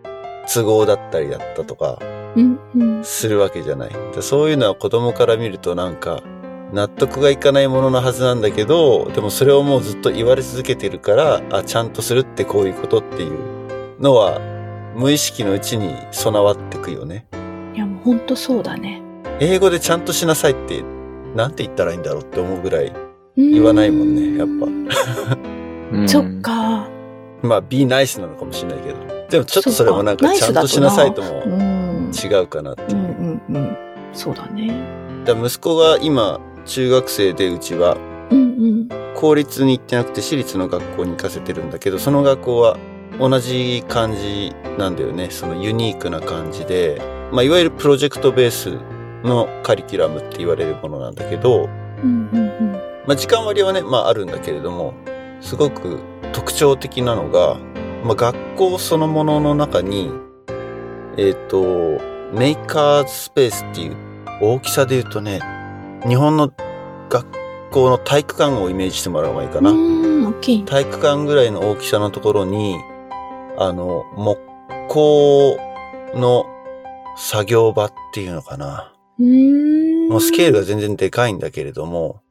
[0.53, 1.99] 都合だったりだったとか。
[3.03, 3.91] するわけじゃない。
[4.15, 6.23] でそういうのは子供から見るとなんか、
[6.73, 13.39] 納得がいかないもののはずなんだけど、でもそれをもうずっと言われ続けてるから、あ、ちゃんとするってこういうことっていう
[14.01, 14.41] のは、
[14.97, 17.27] 無意識のうちに備わってくよね。
[17.75, 19.03] いやもうほんとそうだね。
[19.41, 20.83] 英語でちゃんとしなさいって、
[21.35, 22.93] なんて言ったらいいんだろうって思うぐらい
[23.37, 24.49] 言言わないもんね、やっ
[25.93, 26.87] うんそっか。
[27.43, 27.47] ぱ。
[27.47, 28.97] まあ、be nice なのかもしれないけど。
[29.29, 32.11] でもちょっとそれもなんかちゃんとしなさいともうん。
[32.13, 33.01] 違うかなっていうう。
[33.01, 33.77] んうんうん。
[34.13, 34.73] そうだね。
[35.25, 37.97] だ息子が今、中学生でうちは。
[39.23, 42.77] 公立に行ってなくて私立の学校に行かせてるんだけど、その学校は
[43.21, 45.31] 同じ感じなんだよね。
[45.31, 47.01] そのユニークな感じで、
[47.31, 48.79] まあ、いわゆるプロジェクトベース
[49.23, 51.69] のカリキュラムって言われるものなんだけど、
[53.07, 54.95] まあ、時間割はね、まああるんだけれども、
[55.41, 56.01] すごく
[56.33, 57.59] 特徴的なのが、
[58.05, 60.11] まあ、学校そのものの中に、
[61.17, 61.63] えっ、と、
[62.33, 63.97] メーカーズスペースっていう
[64.41, 65.41] 大きさで言うとね、
[66.09, 66.53] 日本の
[67.09, 67.27] 学
[67.71, 69.65] 校の体育館をイメージしてもらう方がいいかうん。
[69.65, 69.71] な。
[69.71, 70.65] うん、大きい。
[70.65, 72.77] 体育館ぐらいの大きさのところに、
[73.59, 74.41] あの、木
[74.89, 75.57] 工
[76.15, 76.47] の
[77.17, 78.93] 作業場っていうのかな。
[79.19, 82.23] もうスケールが全然でかいんだけれども、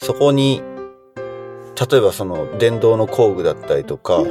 [0.00, 0.62] そこに、
[1.90, 4.22] 例えばその電動の工具だったりとか、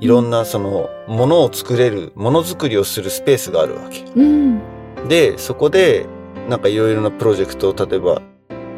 [0.00, 4.04] いろんなそのものを作れる、ものづくりをするスペースがあるわけ。
[4.14, 4.60] うん。
[5.08, 6.06] で、そこで、
[6.52, 8.20] なんかいろいろなプロジェクトを、例えば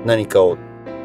[0.07, 0.57] 何かを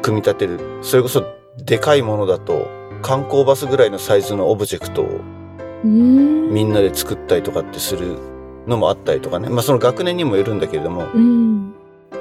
[0.02, 0.60] 組み立てる。
[0.82, 1.24] それこそ
[1.58, 2.68] でかいものだと、
[3.02, 5.20] 観光バスぐらいのサイズのオブジェクトを
[5.82, 6.54] うん。
[6.54, 8.18] みんなで作ったりとかってする
[8.68, 9.48] のもあったりとかね。
[9.48, 11.08] まあその学年にもよるんだけれども。
[11.12, 11.72] うん。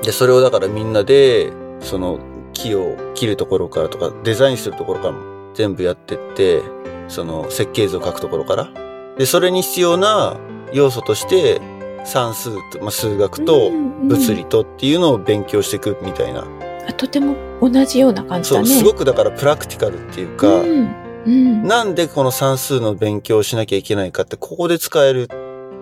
[0.01, 2.17] で、それをだからみんなで、その
[2.53, 6.63] 木を切るところからとか、デザインするところからも全部やってって、
[7.07, 8.67] その設計図を書くところから。
[9.15, 10.37] で、それに必要な
[10.73, 11.61] 要素として、
[12.05, 16.45] 算数と、まあ、数学と物理とっていうのを勉強していくみたいな。
[16.87, 18.75] あとても同じような感じそう、だね。
[18.75, 20.95] すごくだからプラクティカルっていうか、うん。
[21.25, 21.63] うん。
[21.63, 25.27] なんでこの算数の勉強をしなきゃいけないかって、ここで使える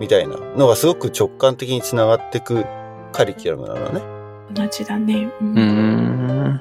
[0.00, 2.64] みたいなのがすごく直感的につながっていく
[3.12, 4.02] カリキュラムなのね。
[4.52, 5.30] 同じだね。
[5.40, 5.44] う。
[5.44, 6.60] うんん。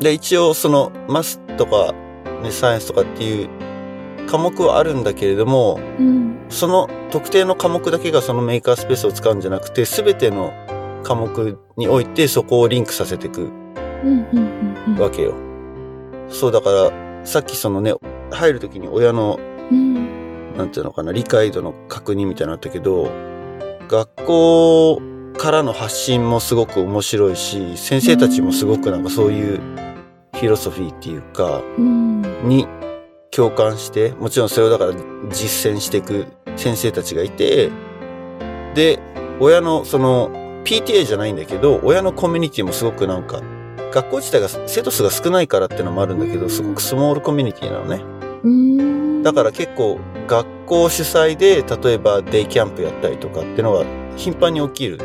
[0.00, 1.92] で、一応そのマスとか、
[2.42, 3.48] ね、サイエンスとかっていう
[4.26, 6.36] 科目はあるんだけれども、うん。
[6.48, 10.52] その特定の科目だけがそのメーカースペースを使うんじゃなくて、すべての
[11.02, 13.50] 科目においてそこをリンクさせていく。
[14.98, 15.34] わけよ。
[16.28, 17.94] そうだから、さっきそのね、
[18.30, 19.38] 入るときに親の、
[19.70, 20.56] うん。
[20.56, 23.10] なんていうのかな、理解度の確認みたいなのあったけど、
[23.88, 25.02] 学校
[25.36, 29.58] からの発信もすごく面白いし、先生たちもすごくなんかそういう
[30.34, 32.22] フィロソフィーっていうか、うん。
[32.44, 32.66] に
[33.34, 34.92] 共感して、もちろんそれをだから
[35.30, 36.26] 実践していく
[36.56, 37.70] 先生たちがいて、
[38.74, 39.00] で、
[39.40, 40.30] 親のその
[40.64, 43.42] PTA じゃないんだけど、親のコミュニティもすごくなんか、
[43.92, 48.02] 学校自体が生徒数が少ないからってのもあるんだけど、すごくスモールコミュニティなのね。
[48.42, 49.22] うん。
[49.22, 53.84] だから結構学校主催で、例えばデイキャンプやったりとかっていうのが
[54.16, 54.98] 頻繁に起きる。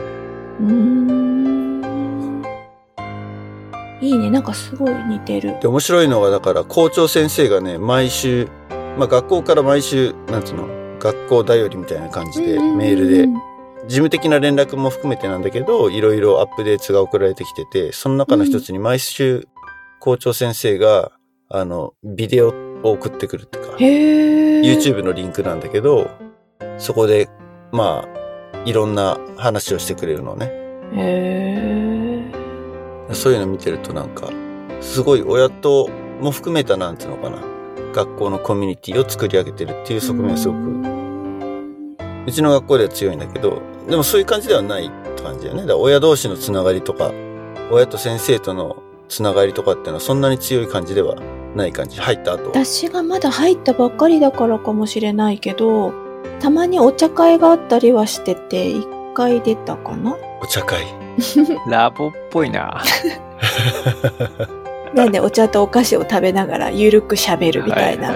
[4.01, 4.07] うん。
[4.07, 4.29] いいね。
[4.29, 5.59] なんかすごい似てる。
[5.61, 8.47] で、面白いのがだから校長先生がね、毎週、
[8.97, 10.67] まあ学校から毎週、なんつうの、
[10.99, 13.27] 学校だよりみたいな感じでメールで
[13.87, 19.47] 事務的な連絡も含めてなんだけど、いろいろアップデートが送られてきてて、その中の一つに毎週
[19.99, 21.11] 校長先生が、
[21.49, 22.49] あの、ビデオ
[22.83, 23.77] を送ってくるってか。
[23.79, 26.09] YouTube のリンクなんだけど、
[26.77, 27.29] そこで、
[27.71, 30.45] まあ、いろんな話をしてくれるのね。
[30.93, 31.98] へえ。
[33.13, 34.29] そういうの見てるとなんか、
[34.81, 35.89] すごい親と
[36.21, 37.37] も含めたなんていうのかな。
[37.93, 40.59] 学校のコミュニティを作り上げてるっていう側面はすごく、
[42.27, 45.61] うちの学校では強いんだけど、でもそういう感じではないって感じだよね。
[45.61, 47.11] だから親同士のつながりとか、
[47.71, 51.15] 親と先生とのつながりとかっていうのはそんなに強い感じでは
[51.55, 51.99] ない感じ。
[51.99, 52.49] 入った後は。
[52.49, 55.93] 私がまだ入ったばっかりだからかもしれないけど、
[56.39, 60.98] たまにお茶会があったりはしてて、一回出たかなお茶会。
[61.67, 62.83] ラボっぽいな。
[64.93, 68.13] なんでお茶とお菓子を食べながらゆるく喋るみたいな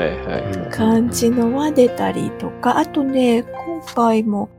[0.71, 4.49] 感じのは出たりとか、あとね、今回も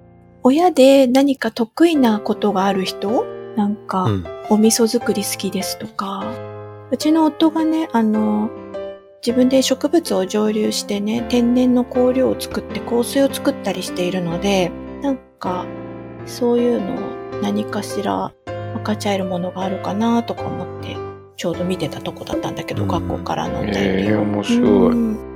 [0.43, 3.25] 親で何か得意なことがある人？
[3.57, 4.25] なんか、うん。
[4.51, 6.25] お味噌作り好きですとか、
[6.91, 8.51] うちの夫がね、あの、
[9.25, 14.71] 自分で植物を蒸留してね、天然の香料を作って香水を作ったりしているので、
[15.03, 15.65] なんか、
[16.27, 16.99] そういうのを
[17.43, 20.97] 何かしら分かち合えるものがあるかなとか思って、
[21.37, 23.81] ちょうど見てたとこだったんだけど、うん学校からのお便りを。
[23.81, 24.71] ええ面白い。
[24.93, 25.35] うん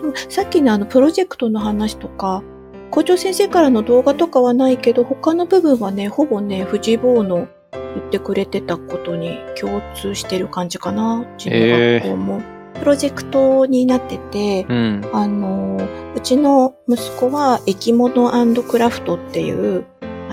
[0.00, 2.42] でもさっきのあのプロジェクトの話とか、
[2.90, 11.56] 校長先生からの動画とかはないけど、他の部分はね、ほぼね、藤坊の言ってくれてたことに共通してる感じかな、うちの
[12.00, 12.42] 学校も。
[12.74, 15.10] プロジェクトになってて、うん。
[15.12, 15.78] あの、
[16.16, 18.30] うちの息子は生き物
[18.62, 19.89] クラフトっていう、あ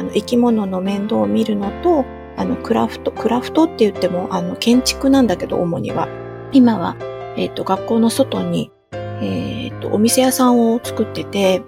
[0.07, 2.05] の、生き物の面倒を見るのと、
[2.37, 6.07] あの、クラフト、クラフトって言っても、あの、建築なんだけど、主には。
[6.51, 6.95] 今は、
[7.35, 11.61] えっ、と、学校の外に、えっ、と、お店屋さんを作ってて、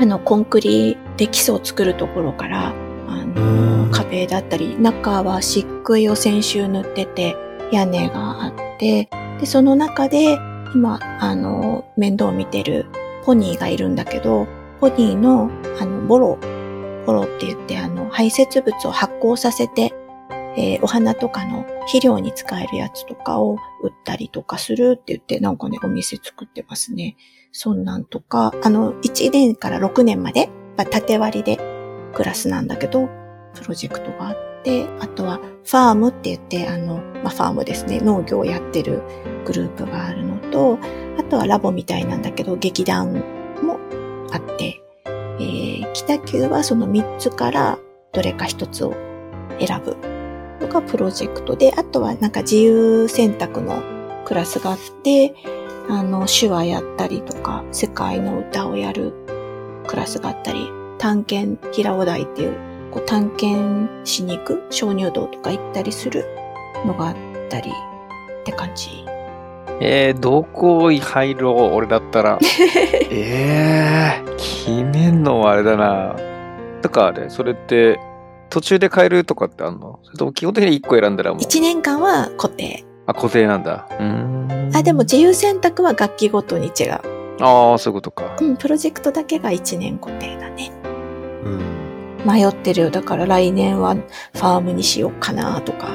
[0.00, 2.72] あの、コンクリで基礎を作るところから、あ
[3.08, 7.36] うんの、壁だったり、中は漆喰を先週塗ってて、
[7.70, 9.08] 屋根があって、
[9.40, 10.38] で、その中で、
[10.74, 12.86] 今、あの、面倒を見てる
[13.24, 14.46] ポニーがいるんだけど、
[14.80, 16.38] ポニーの、あの、ボロ、
[17.04, 19.94] ボロって言って、あの、排泄物を発酵させて、
[20.56, 27.16] えーお花とかの肥料に使えるやつとかを売ったりとかするって言って、なんかね、お店作ってますね。
[27.50, 31.56] そんなんとか、あの、1年から6年まで、まあ縦割りで
[32.14, 33.08] クラスなんだけど、
[33.54, 39.02] プロジェクトがあって、あとは、ファームって言って、あの、まあ、ファームですね、農業をやってる
[39.44, 40.78] グループがあるのと、
[41.18, 43.12] あとはラボみたいなんだけど、劇団
[43.62, 43.78] も
[44.30, 44.83] あって、
[45.38, 47.78] えー北九はその3つから
[48.12, 48.94] どれか1つを
[49.58, 49.96] 選ぶ
[50.60, 53.82] のがプロジェクトで、あとはなんか自由選択の
[54.24, 55.34] クラスがあって、
[55.88, 59.12] あの、手話やったりとか、世界の歌をやる
[59.86, 62.56] クラスがあったり、探検平尾台っていう、
[62.90, 66.24] こう探検しに行く鍾乳洞とか行ったりする
[66.86, 67.16] のがあっ
[67.50, 69.03] たりって感じ。
[69.80, 72.38] えー、どこ入ろう俺だったら。
[73.10, 76.14] えー、決めんのはあれだな。
[76.82, 77.98] だからあれ、それって、
[78.50, 79.98] 途中で変えるとかってあんの？
[80.04, 82.84] それとも基本的に1個選んだらもう、1年間は固定。
[83.06, 83.86] あ、固定なんだ。
[83.90, 84.70] うーん。
[84.74, 87.00] あ、でも自由選択は楽器ごとに違う。
[87.40, 88.36] ああ、そういうことか。
[88.40, 90.70] うん、プロジェクトだけが1年固定だね。
[91.44, 92.32] うん。
[92.32, 92.90] 迷ってるよ。
[92.90, 95.88] だから来年はファームにしようかなとか。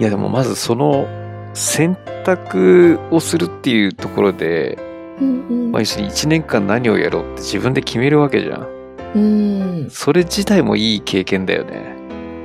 [0.00, 1.06] いやでもまずその
[1.54, 4.78] 選択をするっていうところで、
[5.20, 5.72] うんうん。
[5.72, 8.68] まあ、要するに1年間何をやろうって自分で決めるわけじゃん。
[9.14, 11.96] うん、それ自体もいい経験だよね。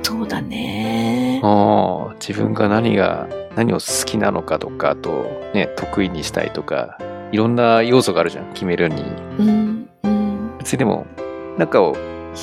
[0.02, 1.40] そうだね。
[2.20, 6.98] 自分が何が、何を好きなのかとか、あと、ね、得意にしたいとか、
[7.30, 9.02] いろんな要素があるじゃん、決めるに。
[9.38, 10.58] うん、うん。
[10.58, 11.06] 別にでも、
[11.56, 11.96] なんかを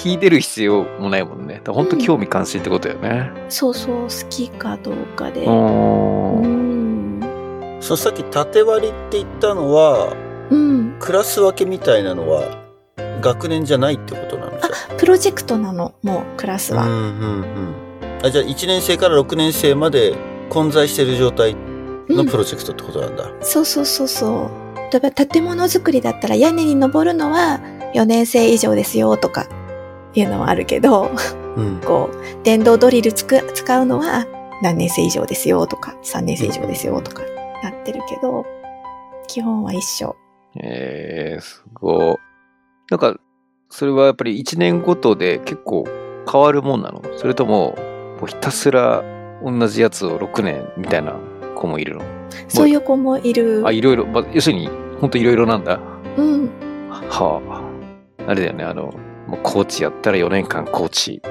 [0.06, 1.62] 引いてる必要もないもんね。
[1.68, 3.32] 本当興味関心ってことだよね。
[3.50, 5.46] そうそう、好きかどうかで。
[5.46, 5.52] う
[6.48, 7.20] ん。
[7.80, 10.14] そう、さっき縦割りって言ったのは、
[10.50, 10.96] うん。
[11.00, 12.64] クラス分けみたいなのは、
[13.22, 16.82] 学年じゃないってことなのじゃプロジェクトなの、もう、クラスあ。
[16.84, 16.88] うんは。
[16.88, 17.00] うんう
[17.46, 17.76] ん。
[18.24, 20.16] あ、じゃあ1年生から6年生まで
[20.50, 21.56] 混在してる状態
[22.10, 23.32] のプロジェクトってことなんだ。
[23.41, 24.64] そうそうそうそう。
[24.94, 27.60] 例えば建物作りだったら屋根に登るのは
[27.96, 29.48] 4年生以上ですよとか
[30.16, 31.11] いうのはあるけど、
[31.55, 31.80] うん。
[31.82, 34.26] こう、電動ドリルつく使うのは
[34.61, 37.24] 何年生以上ですよとか、3年生以上ですよとか
[37.64, 38.45] なってるけど、
[39.28, 40.16] 基本は一緒。
[40.55, 42.18] えー、すごい。
[42.91, 43.18] なんか、
[43.70, 45.86] それはやっぱり1年ごとで結構
[46.32, 47.01] 変わるもんなの？
[47.18, 47.76] それとも、
[48.20, 49.03] もうひたすら
[49.43, 51.16] 同じやつを6年みたいな
[51.55, 52.03] 子もいるの？
[52.47, 53.64] そういう子もいる。
[53.66, 55.80] あ、いろいろ、まあ、要するに、ほんといろいろなんだ。
[56.18, 56.49] うん。
[56.89, 57.41] は
[58.20, 58.30] あ。
[58.30, 58.93] あれだよね、あの、
[59.28, 61.21] もうコーチやったら4年間コーチ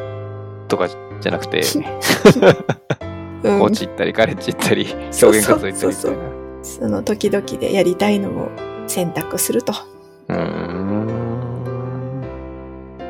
[0.68, 1.62] とかじゃなくて、
[3.42, 6.18] うんコーチ行ったり、カレッジ行ったり、表現活動行ったりみたいな。
[6.62, 8.48] その時々でやりたいのを
[8.86, 9.72] 選択すると。
[10.28, 11.32] うーん。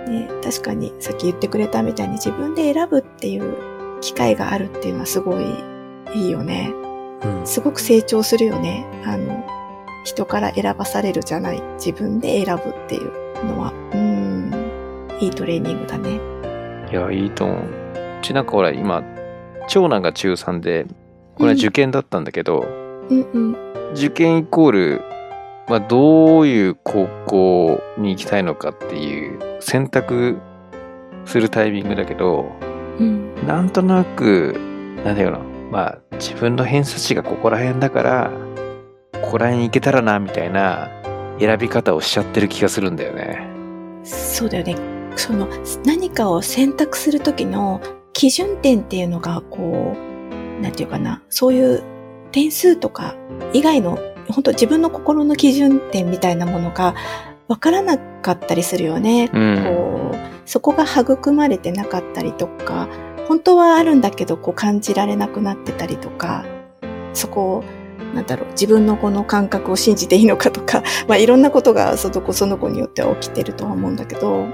[0.07, 5.45] ね、確かにさっき言ってくれたみたいに自分で選ぶっていう機会があるっていうのはすごい
[6.15, 6.73] いいよね。
[7.25, 8.85] うんすごく成長するよね。
[9.05, 9.45] あの、
[10.05, 11.63] 人から選ばされるじゃない。
[11.75, 13.13] 自分で選ぶっていう
[13.47, 13.73] のは。
[13.93, 14.12] うん。
[15.23, 16.21] いいトレーニングだね。
[16.91, 17.59] いや、いいと思う。
[17.59, 17.61] う
[18.23, 19.05] ちなんかほら、今、
[19.69, 20.85] 長男が中3で、
[21.37, 22.67] これは受験だったんだけど、
[23.09, 23.57] うんうん。
[23.95, 25.03] 受験イコール、
[25.69, 30.39] まあ、どういう高校に行きたいのかっていう選択
[31.25, 32.51] するタイミングだけど、
[32.99, 33.47] うん。
[33.47, 34.57] なんとなく、
[35.05, 35.39] なんだよな、
[35.71, 38.31] まあ、自分の偏差値がここら辺だから、
[39.23, 40.91] ここら辺行けたらな、みたいな
[41.39, 43.47] 選び方をしちゃってる気がするんだよね。
[44.03, 45.02] そうだよね。
[45.17, 45.49] その、
[45.85, 47.81] 何かを選択するときの
[48.13, 51.83] 基準点っていうのが、こう、なんていうかな、そういう
[52.31, 53.15] 点数とか
[53.53, 53.99] 以外の、
[54.29, 56.95] 本当自分の心の基準点みたいなものが
[57.49, 59.31] わからなかったりするよね。
[59.33, 59.65] うん。
[59.65, 62.89] こう、そこが育まれてなかったりとか、
[63.29, 66.45] 本当はあるんだけど、こう感じられなくなってたりとか、
[67.15, 67.65] そこを、
[68.15, 74.47] なんだろう、自分のこの感覚を信じていいのかとか、 まあいろんなことがその子その子によっては起きてるとは思うんだけど、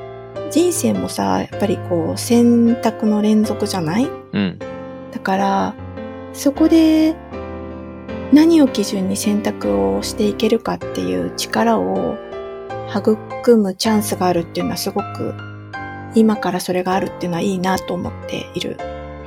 [0.50, 4.08] 人生もさ、やっぱりこう選択の連続じゃない？
[4.32, 4.58] うん。
[5.12, 5.74] だから、
[6.32, 7.14] そこで
[8.32, 12.16] 何を基準に選択をしていけるかっていう力を
[12.94, 15.34] 育むチャンスがあるっていうのはすごく
[16.14, 18.78] 今からそれがあるっていうのはいいなと思っている。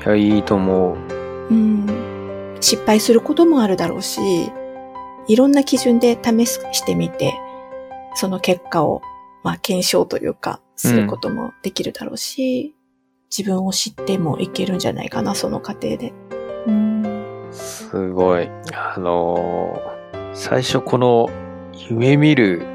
[0.06, 0.98] いや、いいと思う。
[1.52, 2.58] うん。
[2.60, 4.20] 失敗することもあるだろうし、
[5.28, 7.34] いろんな基準で試してみて、
[8.16, 9.02] その結果を、
[9.44, 12.76] まあ、検証というか、することもできるだろうし、
[13.36, 16.14] 自分を知ってもいけるんじゃないかな、その過程で。
[16.68, 17.48] うん。
[17.52, 18.50] すごい。
[18.74, 20.02] あのー
[20.34, 21.30] 最初この
[21.74, 22.66] 夢見る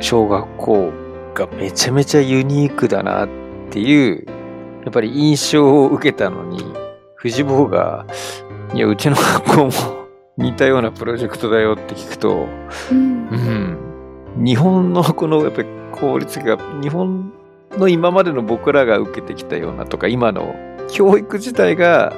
[0.00, 0.92] 小学校
[1.34, 3.28] がめちゃめちゃユニークだなっ
[3.70, 4.24] ていう、
[4.82, 6.64] やっぱり印象を受けたのに、
[7.16, 8.06] 藤坊が、
[8.74, 9.72] いや、うちの学校も
[10.38, 12.46] 似たようなプロジェクトだよって聞くと、
[12.90, 14.44] うんうん。
[14.44, 17.32] 日本のこのやっぱり効率が、日本
[17.78, 20.54] の今までの僕らが受けてきたようなとか、今の
[20.90, 22.12] 教育自体が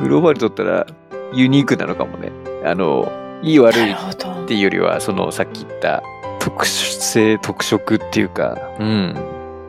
[0.00, 0.86] グローバルにとったら
[1.32, 2.30] ユニークなのかもね。
[2.64, 3.10] あの、
[3.42, 4.46] いい悪ないっ。
[4.46, 6.02] ていうよりは、そのさっき言った
[6.40, 9.14] 特殊性、特色っていうか、うん。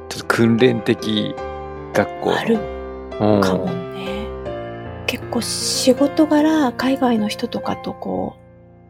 [0.09, 1.35] ちょっと訓練的
[1.93, 2.37] 学校の。
[2.37, 2.59] ある
[3.19, 4.27] うんかもね。
[5.07, 8.35] 結構仕事柄、海外の人とかとこ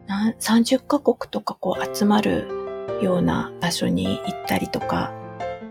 [0.06, 2.65] う、なん30カ国とかこう集まる
[3.02, 5.12] ような場所に行ったりとか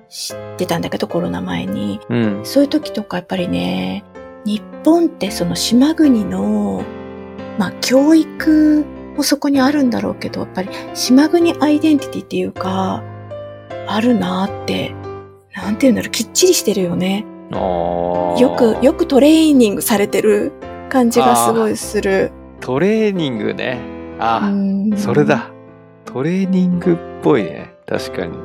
[0.10, 2.00] してたんだけど、コロナ前に。
[2.10, 2.42] うん。
[2.44, 4.04] そういう時とかやっぱりね、
[4.46, 6.84] 日本ってその島国の、
[7.58, 13.04] まあ教育もそこにあるんだろうけど、やっぱり島国アイデンティティっていうか、
[13.88, 14.94] あるなーって、
[15.54, 17.26] なんていうんだろう、きっちりしてるよね。
[17.52, 20.52] よく、よくトレーニングされてる
[20.90, 22.32] 感じがすごいする。
[22.60, 23.80] トレーニングね。
[24.20, 25.24] あ、うんそれ。
[25.24, 25.52] だ。
[26.16, 27.76] トレーニングっぽいね。
[27.86, 28.38] 確かに。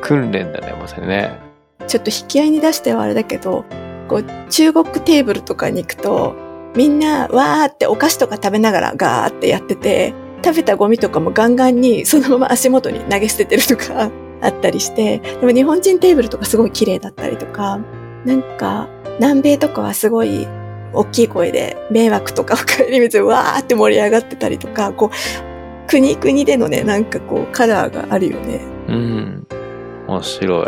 [0.00, 1.38] 訓練だね、まさにね。
[1.86, 3.66] ちょっと引き合いに出してはあれだけど、
[4.08, 6.34] こう、中国テーブルとかに行くと、
[6.74, 14.10] みんな、わーってお菓子とか食べながらガーってやってて、食べたゴミとかもガンガンにそのまま足元に投げ捨ててるとか
[14.40, 17.80] あったりして、でも日本人テーブルとかすごい綺麗だったりとか、
[18.24, 20.48] なんか、南米とかはすごい
[20.94, 25.47] 大きい声で迷惑とかを 帰り道わーって盛り上がってたりとか、こう、
[25.88, 28.60] 国々でのね、なんかこう、カラーがあるよね。
[28.88, 29.46] うん。
[30.06, 30.66] 面白い。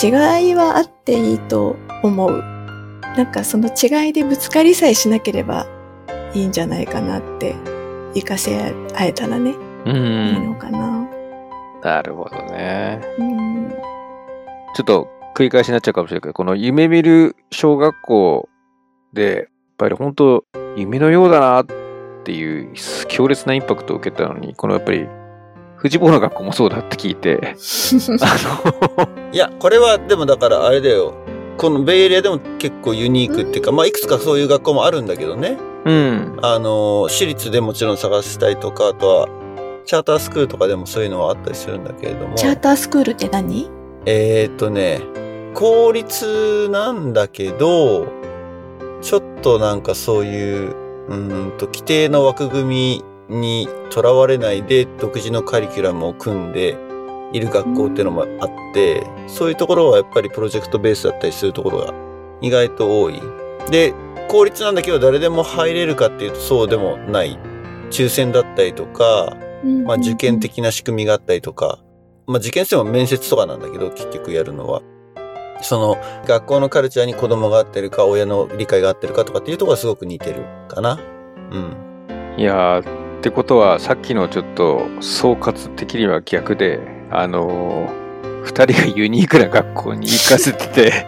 [0.00, 2.42] 違いはあっていいと思う。
[3.16, 5.66] なんかその違いでぶつかりさえしなければ
[6.34, 7.54] いいんじゃないかなって、
[8.14, 8.56] 活かせ
[8.94, 10.44] 合えたらね、ういいん。
[10.46, 11.06] のかな。
[11.82, 13.00] なるほどね。
[13.18, 13.70] うん。
[14.74, 18.48] ちょっと繰り返しになっちゃうかもしれないけど、この夢見る小学校
[19.12, 19.46] で、やっ
[19.78, 20.44] ぱり本当
[20.76, 21.74] 夢のようだなって
[22.32, 22.74] いう
[23.08, 25.06] 強烈なインパクトを受けたのに、このやっぱり
[25.76, 27.54] 藤坊の学校もそうだって聞いて、
[28.20, 31.14] あの、いや、これはでもだからあれだよ。
[31.56, 35.58] このベイエリアでも結構ユニークっていうか、まあいくつかそういう学校もあるんだけどね。
[35.84, 36.38] うん。
[36.42, 39.28] あの、私立でもちろん探したりとか、あとは、
[39.84, 42.36] チャータースクールとかでもそういうのはあったりするんだけれども。
[42.36, 43.70] チャータースクールって何？
[44.06, 45.00] えーっとね、
[45.54, 48.06] 公立なんだけど、
[49.00, 50.76] ちょっとなんかそういう、
[51.08, 56.76] うーんと、規定の枠組みにとらわれないで独自のカリキュラムを組んで
[57.32, 61.94] いる学校っていうのもあって、そういうところはやっぱりプロジェクトベースだったりするところが
[62.40, 63.20] 意外と多い。
[63.70, 63.94] で、
[64.28, 67.38] 公立なんだけど誰でも入れるかっていうとそうでもない。
[67.90, 69.36] 抽選だったりとか、
[69.84, 70.40] まあ受験。
[70.40, 71.78] 的な仕組みがあったりとか、
[72.26, 74.82] まあ受験しても面接とかなんだけど、結局やるのは。
[75.60, 75.96] その
[76.26, 80.98] 学校のカルチャーに子供が合ってるか親の理解が合ってるかとかっていうところがすごく似てるかな。
[81.50, 81.88] うん。
[82.36, 86.78] いやーってことはさっきのちょっと総括的には逆で
[87.10, 91.06] あのー、2人がユニークな学校に行かせてて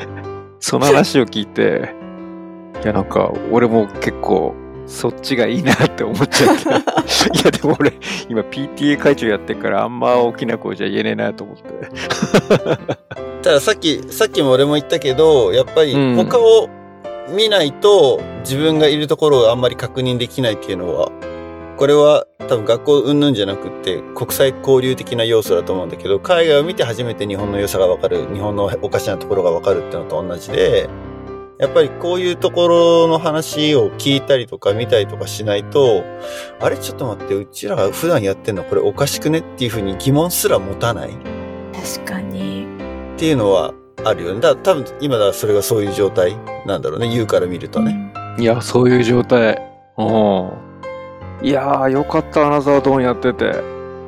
[0.60, 1.94] その話を聞いて
[2.82, 4.54] いやなんか俺も結構
[4.86, 7.94] そっちがいいなって思っちゃった いやでも俺
[8.28, 16.68] 今 PTA 会長やってるからあんま大きな声じゃ言えねえなと思ってたださっき、さっきも俺も言ったけど、やっぱりうん他を
[17.28, 21.12] 見ないと自分がいるところをあんまり確認できないっていうのは、
[21.76, 30.90] これは多分学校云々じゃなくって国際交流的な要素だと思うんだけど、海外を見て初めて日本の良さがわかる、日本のおかしなところがわかるっていうのと同じで、
[31.60, 36.02] やっぱりこういうところの話を聞いたりとか見たりとかしないと、
[36.58, 41.10] あれちょっと待って、うちらが普段やってんのこれおかしくねっていうふうに疑問すら持たない
[41.72, 42.55] 確かに。
[43.16, 43.72] っていうのは
[44.04, 44.40] あるよね。
[44.40, 46.36] だ多分今だそれがそういう状態
[46.66, 47.08] なんだろうね。
[47.08, 48.12] 言うから見るとね。
[48.38, 49.58] いやそういう状態
[49.96, 50.50] うん
[51.42, 53.52] いやーよかったアナザードーンやっててっ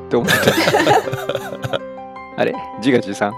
[0.09, 0.33] て思って
[2.37, 2.53] あれ？
[2.77, 3.33] 自画自賛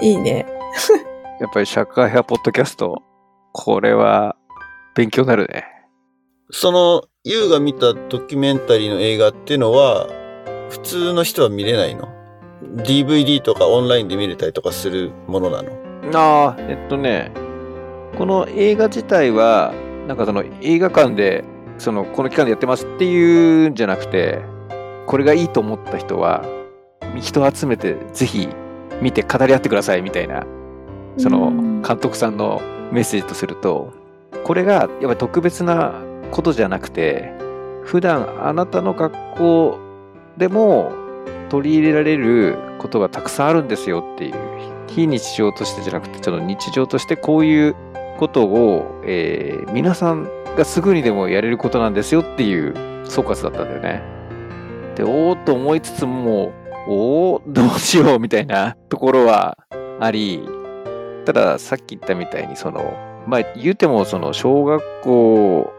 [0.00, 0.46] いいね。
[1.40, 3.02] やっぱり社会派ポッドキャスト、
[3.52, 4.36] これは
[4.94, 5.64] 勉強になるね。
[6.50, 10.06] その、ユウが見たドキュメンタリーの映画っていうのは、
[10.70, 12.08] 普通の人は見れないの？
[12.66, 15.70] ?DVD とかオンラインで見れたりとかするものなの？
[16.14, 17.32] ああ、えっとね、
[18.16, 19.72] この映画自体は、
[20.06, 21.44] なんかその映画館で、
[21.78, 24.40] その、この期間でやってますっていうんじゃなくて、
[25.06, 26.44] これがいいと思った人は、
[27.20, 28.48] 人を集めてぜひ
[29.00, 30.46] 見て語り合ってくださいみたいな、
[31.18, 32.60] そのうん監督さんの
[32.92, 33.92] メッセージとすると、
[34.44, 35.94] これがやっぱり特別な
[36.30, 37.32] ことじゃなくて、
[37.82, 39.78] 普段あなたの学校
[40.36, 40.92] でも
[41.48, 44.34] 取り入れられることがたくさんあるんですよっていう、
[44.88, 47.76] 非日常としてじゃなくて、ちょっと日常としてこういう
[48.18, 52.74] ことを、えー皆さんがすぐにでもやれることなんですよっていう
[53.04, 54.02] 総括だったんだよね。
[54.94, 56.52] で、おーっと思いつつも、
[56.88, 59.58] おー、どうしようみたいなところは
[60.00, 60.48] あり、
[61.26, 62.94] たださっき言ったみたいに、その、
[63.26, 65.72] まあ言うてもその小学校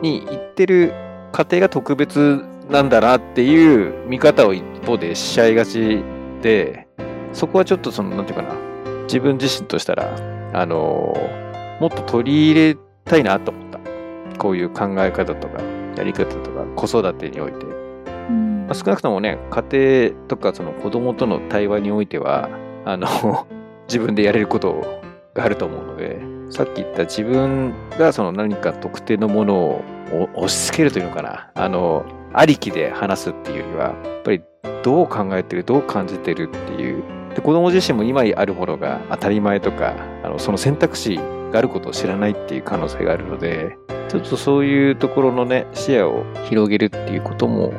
[0.00, 0.94] に行ってる
[1.32, 6.02] 家庭が特別なんだなっていう見方を一方でしちゃいがち
[6.40, 6.88] で、
[7.32, 8.54] そこはちょっとその、なんていうかな、
[9.04, 10.16] 自分自身としたら、
[10.54, 11.14] あの
[11.80, 13.78] もっと取り入れたいなと思った。
[14.38, 15.62] こういう考え方とか、
[15.96, 17.66] やり方とか、子育てにおいて。
[17.66, 22.48] うんまあ、少なくともね、家庭とかその子供との対話においては、
[22.84, 23.46] あの、
[23.86, 25.00] 自分でやれること
[25.34, 29.82] があると思うので、さっき言った自分がその何か特定のものを
[30.34, 32.04] 押し付けるというのかな、あの、
[32.34, 34.42] ありきで話すっていうよりは、やっぱり
[34.82, 37.02] どう考えてる、どう感じてるっていう、
[37.34, 43.76] で子供自身も今あるものが当たり前とか、あのその選択肢があることを知らないっていう可能性があるので、
[44.08, 47.72] ちょっとそういうところのね、視野を広げるっていうことも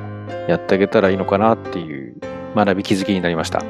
[0.48, 2.16] やってあげたらいいのかなっていう
[2.56, 3.62] 学び気づきになりました。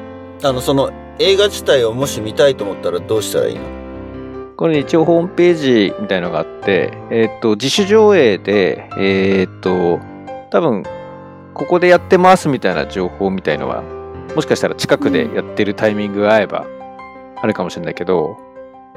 [0.42, 3.62] あの、その映画自体をもし見たいと思ったらどうしたらいいの？
[4.56, 10.00] これ一応ホームページみたいのがあって、えーっと、自主上映で、えーっと、
[10.50, 10.82] 多分、
[11.54, 13.82] ここでやってますみたいな情報みたいのは、
[14.34, 16.66] もしかしたら近くでやってるタイミングが合えば
[17.36, 18.36] あるかもしれないけど、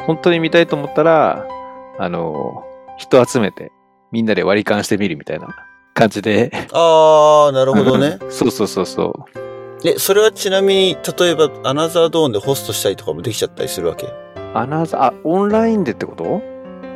[0.05, 1.45] 本当に見たいと思ったら、
[1.99, 2.63] あの、
[2.97, 3.71] 人集めて
[4.11, 5.47] みんなで割り勘してみるみたいな
[5.93, 6.51] 感じで。
[6.71, 8.17] あー、なるほどね。
[8.29, 9.39] そうそうそうそう。
[9.87, 14.07] え、それはちなみに、例えば、アナザードーンでホストしたりとかもできちゃったりするわけ？
[14.55, 16.41] アナザー、あ、オンラインでってこと？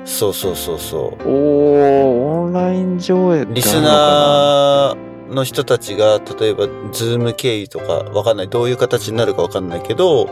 [0.05, 1.29] そうそうそうそう。
[1.29, 8.49] おー、オンライン上映リスナーの人たちが、例えば、ズーム経由とか、わかんない。
[8.49, 10.27] どういう形になるかわかんないけど、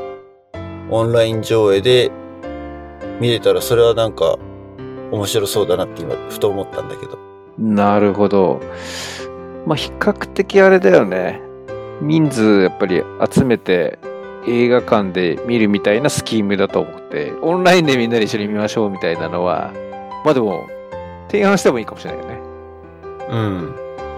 [0.89, 2.11] オンライン上映で
[3.19, 4.37] 見れたら、それはなんか、
[5.11, 7.17] 面白そうだなって今、ふと思ったんだけど。
[7.57, 8.59] なるほど。
[9.65, 11.41] まあ、比較的あれだよね。
[12.01, 13.99] 人数やっぱり集めて
[14.49, 19.71] 映画館で見るみたいなスキームだと思って、オンラインでみんなで一緒に見ましょうみたいなのは、
[20.25, 20.67] まあでも、
[21.29, 22.39] 提案してもいいかもしれないよね。
[23.29, 23.75] うん。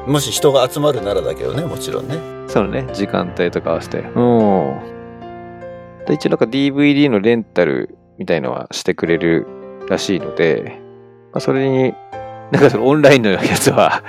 [0.07, 2.17] もし人が集まるならだけどね、もちろんね。
[2.47, 3.99] そのね、時間帯とか合わせて。
[3.99, 4.79] うん。
[6.07, 9.47] で一応なんか DVD のレンタルみたいのはしてくれる
[9.87, 10.79] らしいので、
[11.31, 11.93] まあ、それに、
[12.51, 14.03] なんかそのオンラインのやつは、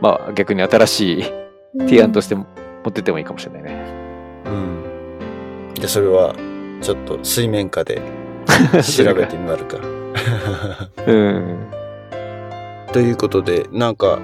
[0.00, 1.24] まあ逆に新しい
[1.80, 2.44] 提案として持
[2.88, 3.84] ってってもいいかもしれないね。
[3.94, 3.99] うん。
[5.80, 6.34] で、それは、
[6.80, 8.00] ちょっと水面下で
[8.82, 9.78] 調べてみまるか。
[11.06, 11.68] うん。
[12.92, 14.18] ということで、なんか、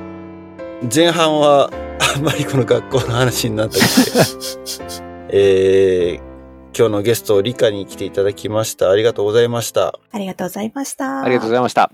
[0.95, 1.71] 前半は
[2.17, 8.91] あんまりこの学校の話になったりして、 えー、今日のゲスト、リカに来ていただきました。
[8.91, 9.99] ありがとうございました。
[10.13, 11.23] ありがとうございました。
[11.23, 11.91] ありがとうございました。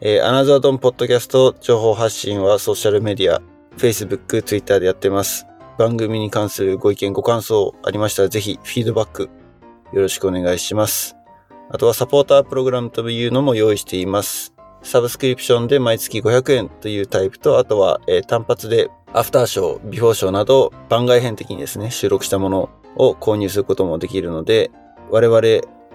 [0.00, 3.40] えーアナザードンポッドキャスト情報発信はソーシャルメディア、
[3.76, 5.46] Facebook、Twitter でやってます。
[5.82, 9.30] 番組に関するご意見、ご感想ありましたらぜひフィードバック
[9.92, 11.16] よろしくお願いします。
[11.70, 14.54] あとはサポータープログラムというのも用意しています。
[14.84, 24.70] サブスクリプションで毎月500円というタイプと、あとは、え単発でアフターショー、ビフォーショーなど番外編的にですね、収録したものを購入することもできるので、
[25.10, 25.40] 我々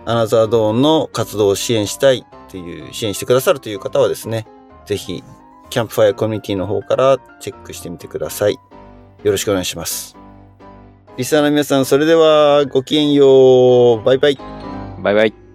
[0.06, 4.48] アナザードーンの活動を支援したいっていう、支援してくださるという方はですね、
[4.86, 5.24] ぜひ、
[5.70, 8.60] キャンプファイアコミュニティの方からチェックしてみてください。
[9.24, 10.16] よろしくお願いします。
[11.18, 14.04] リスナーの皆さん、それではごきげんよう。
[14.04, 14.38] バイバイ。
[15.02, 15.47] バイバイ。